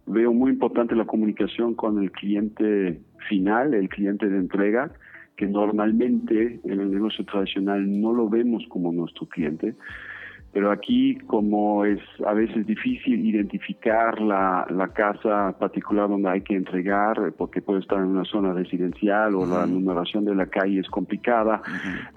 veo 0.06 0.32
muy 0.32 0.52
importante 0.52 0.94
la 0.94 1.04
comunicación 1.04 1.74
con 1.74 2.02
el 2.02 2.12
cliente 2.12 3.00
final, 3.28 3.74
el 3.74 3.88
cliente 3.88 4.28
de 4.28 4.38
entrega, 4.38 4.90
que 5.36 5.46
normalmente 5.46 6.60
en 6.64 6.80
el 6.80 6.90
negocio 6.90 7.24
tradicional 7.24 8.00
no 8.00 8.12
lo 8.12 8.28
vemos 8.28 8.64
como 8.68 8.92
nuestro 8.92 9.26
cliente. 9.26 9.74
Pero 10.56 10.70
aquí, 10.70 11.16
como 11.26 11.84
es 11.84 12.00
a 12.26 12.32
veces 12.32 12.66
difícil 12.66 13.26
identificar 13.26 14.18
la, 14.22 14.66
la, 14.70 14.88
casa 14.88 15.54
particular 15.58 16.08
donde 16.08 16.30
hay 16.30 16.40
que 16.40 16.54
entregar, 16.54 17.34
porque 17.36 17.60
puede 17.60 17.80
estar 17.80 17.98
en 17.98 18.06
una 18.06 18.24
zona 18.24 18.54
residencial 18.54 19.34
o 19.34 19.44
la 19.44 19.66
numeración 19.66 20.24
de 20.24 20.34
la 20.34 20.46
calle 20.46 20.80
es 20.80 20.88
complicada, 20.88 21.60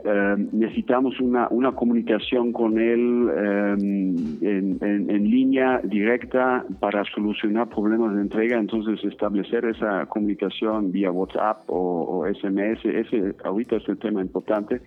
eh, 0.06 0.36
necesitamos 0.54 1.20
una, 1.20 1.50
una 1.50 1.74
comunicación 1.74 2.54
con 2.54 2.80
él 2.80 3.30
eh, 3.30 3.76
en, 3.78 4.78
en, 4.82 5.30
línea 5.30 5.82
directa 5.84 6.64
para 6.80 7.04
solucionar 7.14 7.68
problemas 7.68 8.16
de 8.16 8.22
entrega. 8.22 8.58
Entonces, 8.58 9.04
establecer 9.04 9.66
esa 9.66 10.06
comunicación 10.06 10.94
vía 10.94 11.12
WhatsApp 11.12 11.64
o, 11.68 12.22
o 12.24 12.34
SMS, 12.34 12.86
ese 12.86 13.36
ahorita 13.44 13.76
es 13.76 13.90
el 13.90 13.98
tema 13.98 14.22
importante. 14.22 14.80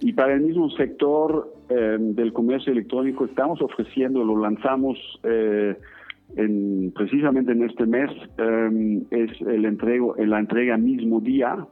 Y 0.00 0.14
para 0.14 0.32
el 0.32 0.40
mismo 0.40 0.70
sector 0.70 1.52
eh, 1.68 1.96
del 1.98 2.32
comercio 2.32 2.70
electrónico 2.70 2.85
estamos 3.24 3.60
ofreciendo, 3.62 4.24
lo 4.24 4.38
lanzamos 4.38 4.98
eh, 5.22 5.76
en, 6.36 6.92
precisamente 6.94 7.52
en 7.52 7.64
este 7.64 7.86
mes, 7.86 8.10
eh, 8.38 9.02
es 9.10 9.40
el 9.42 9.64
entrego, 9.64 10.14
la 10.16 10.38
entrega 10.38 10.76
mismo 10.76 11.20
día. 11.20 11.66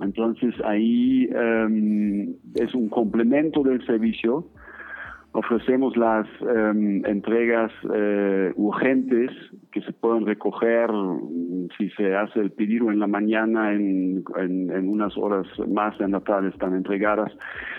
Entonces 0.00 0.54
ahí 0.64 1.28
es 2.54 2.74
un 2.74 2.88
complemento 2.88 3.62
del 3.62 3.84
servicio 3.86 4.46
ofrecemos 5.32 5.96
las 5.96 6.26
em, 6.42 7.04
entregas 7.06 7.72
eh, 7.94 8.52
urgentes 8.56 9.30
que 9.70 9.80
se 9.80 9.92
pueden 9.92 10.26
recoger 10.26 10.92
mm, 10.92 11.68
si 11.78 11.88
se 11.90 12.14
hace 12.14 12.40
el 12.40 12.50
pedido 12.50 12.90
en 12.90 12.98
la 12.98 13.06
mañana, 13.06 13.72
en, 13.72 14.22
en, 14.36 14.88
unas 14.88 15.16
horas 15.16 15.46
más 15.68 15.98
en 16.00 16.12
la 16.12 16.20
tarde 16.20 16.50
están 16.50 16.74
entregadas. 16.74 17.32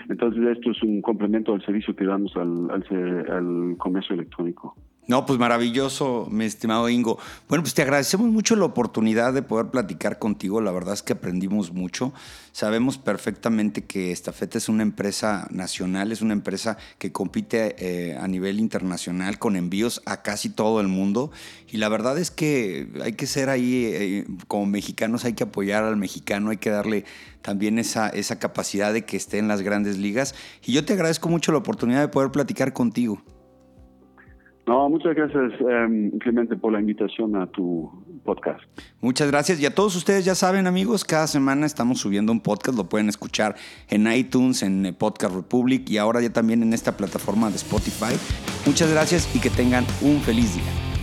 Entonces 0.08 0.44
esto 0.56 0.72
es 0.72 0.82
un 0.82 1.00
complemento 1.00 1.54
al 1.54 1.64
servicio 1.64 1.94
que 1.94 2.04
damos 2.04 2.34
al, 2.36 2.70
al, 2.70 3.30
al 3.30 3.76
comercio 3.78 4.14
electrónico. 4.14 4.76
No, 5.06 5.26
pues 5.26 5.38
maravilloso, 5.38 6.26
mi 6.30 6.46
estimado 6.46 6.88
Ingo. 6.88 7.18
Bueno, 7.46 7.62
pues 7.62 7.74
te 7.74 7.82
agradecemos 7.82 8.26
mucho 8.28 8.56
la 8.56 8.64
oportunidad 8.64 9.34
de 9.34 9.42
poder 9.42 9.66
platicar 9.66 10.18
contigo. 10.18 10.62
La 10.62 10.72
verdad 10.72 10.94
es 10.94 11.02
que 11.02 11.12
aprendimos 11.12 11.72
mucho. 11.72 12.14
Sabemos 12.52 12.96
perfectamente 12.96 13.84
que 13.84 14.12
Estafeta 14.12 14.56
es 14.56 14.70
una 14.70 14.82
empresa 14.82 15.46
nacional, 15.50 16.10
es 16.10 16.22
una 16.22 16.32
empresa 16.32 16.78
que 16.96 17.12
compite 17.12 17.76
eh, 17.78 18.16
a 18.16 18.26
nivel 18.28 18.58
internacional 18.58 19.38
con 19.38 19.56
envíos 19.56 20.00
a 20.06 20.22
casi 20.22 20.48
todo 20.48 20.80
el 20.80 20.88
mundo. 20.88 21.30
Y 21.70 21.76
la 21.76 21.90
verdad 21.90 22.16
es 22.16 22.30
que 22.30 22.88
hay 23.02 23.12
que 23.12 23.26
ser 23.26 23.50
ahí, 23.50 23.84
eh, 23.84 24.26
como 24.48 24.64
mexicanos, 24.64 25.26
hay 25.26 25.34
que 25.34 25.44
apoyar 25.44 25.84
al 25.84 25.98
mexicano, 25.98 26.48
hay 26.48 26.56
que 26.56 26.70
darle 26.70 27.04
también 27.42 27.78
esa, 27.78 28.08
esa 28.08 28.38
capacidad 28.38 28.94
de 28.94 29.04
que 29.04 29.18
esté 29.18 29.36
en 29.36 29.48
las 29.48 29.60
grandes 29.60 29.98
ligas. 29.98 30.34
Y 30.64 30.72
yo 30.72 30.86
te 30.86 30.94
agradezco 30.94 31.28
mucho 31.28 31.52
la 31.52 31.58
oportunidad 31.58 32.00
de 32.00 32.08
poder 32.08 32.30
platicar 32.30 32.72
contigo. 32.72 33.22
No, 34.66 34.88
muchas 34.88 35.14
gracias, 35.14 35.60
um, 35.60 36.18
Clemente, 36.18 36.56
por 36.56 36.72
la 36.72 36.80
invitación 36.80 37.36
a 37.36 37.46
tu 37.46 37.90
podcast. 38.24 38.60
Muchas 39.00 39.30
gracias. 39.30 39.60
Y 39.60 39.66
a 39.66 39.74
todos 39.74 39.94
ustedes 39.94 40.24
ya 40.24 40.34
saben, 40.34 40.66
amigos, 40.66 41.04
cada 41.04 41.26
semana 41.26 41.66
estamos 41.66 42.00
subiendo 42.00 42.32
un 42.32 42.40
podcast. 42.40 42.78
Lo 42.78 42.88
pueden 42.88 43.08
escuchar 43.10 43.56
en 43.90 44.10
iTunes, 44.10 44.62
en 44.62 44.86
eh, 44.86 44.92
Podcast 44.92 45.34
Republic 45.34 45.90
y 45.90 45.98
ahora 45.98 46.22
ya 46.22 46.32
también 46.32 46.62
en 46.62 46.72
esta 46.72 46.96
plataforma 46.96 47.50
de 47.50 47.56
Spotify. 47.56 48.14
Muchas 48.64 48.90
gracias 48.90 49.34
y 49.36 49.40
que 49.40 49.50
tengan 49.50 49.84
un 50.00 50.20
feliz 50.20 50.54
día. 50.54 50.93